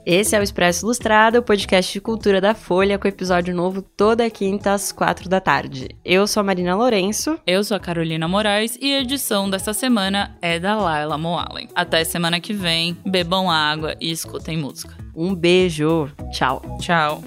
Esse 0.06 0.36
é 0.36 0.40
o 0.40 0.44
Expresso 0.44 0.86
Ilustrado, 0.86 1.38
o 1.40 1.44
podcast 1.44 1.94
de 1.94 2.02
cultura 2.02 2.42
da 2.42 2.54
Folha, 2.54 2.98
com 2.98 3.08
episódio 3.08 3.56
novo 3.56 3.82
toda 3.82 4.30
quinta 4.30 4.74
às 4.74 4.92
quatro 4.92 5.30
da 5.30 5.40
tarde. 5.40 5.90
Eu 6.04 6.28
sou 6.28 6.42
a 6.42 6.44
Marina 6.44 6.76
Lourenço. 6.76 7.40
Eu 7.46 7.64
sou 7.64 7.78
a 7.78 7.80
Carolina 7.80 8.28
Moraes 8.28 8.78
e 8.82 8.94
a 8.94 9.00
edição 9.02 9.50
desta 9.50 9.74
semana 9.74 10.36
é 10.42 10.60
da 10.60 10.76
Laila 10.76 11.18
Moalen. 11.18 11.70
Até 11.74 12.04
semana 12.04 12.40
que 12.40 12.52
vem, 12.52 12.98
bebam 13.06 13.50
água 13.50 13.96
e 14.02 14.12
escutem 14.12 14.58
música. 14.58 14.98
Um 15.16 15.36
beijo. 15.36 16.12
Tchau. 16.32 16.62
Tchau. 16.82 17.24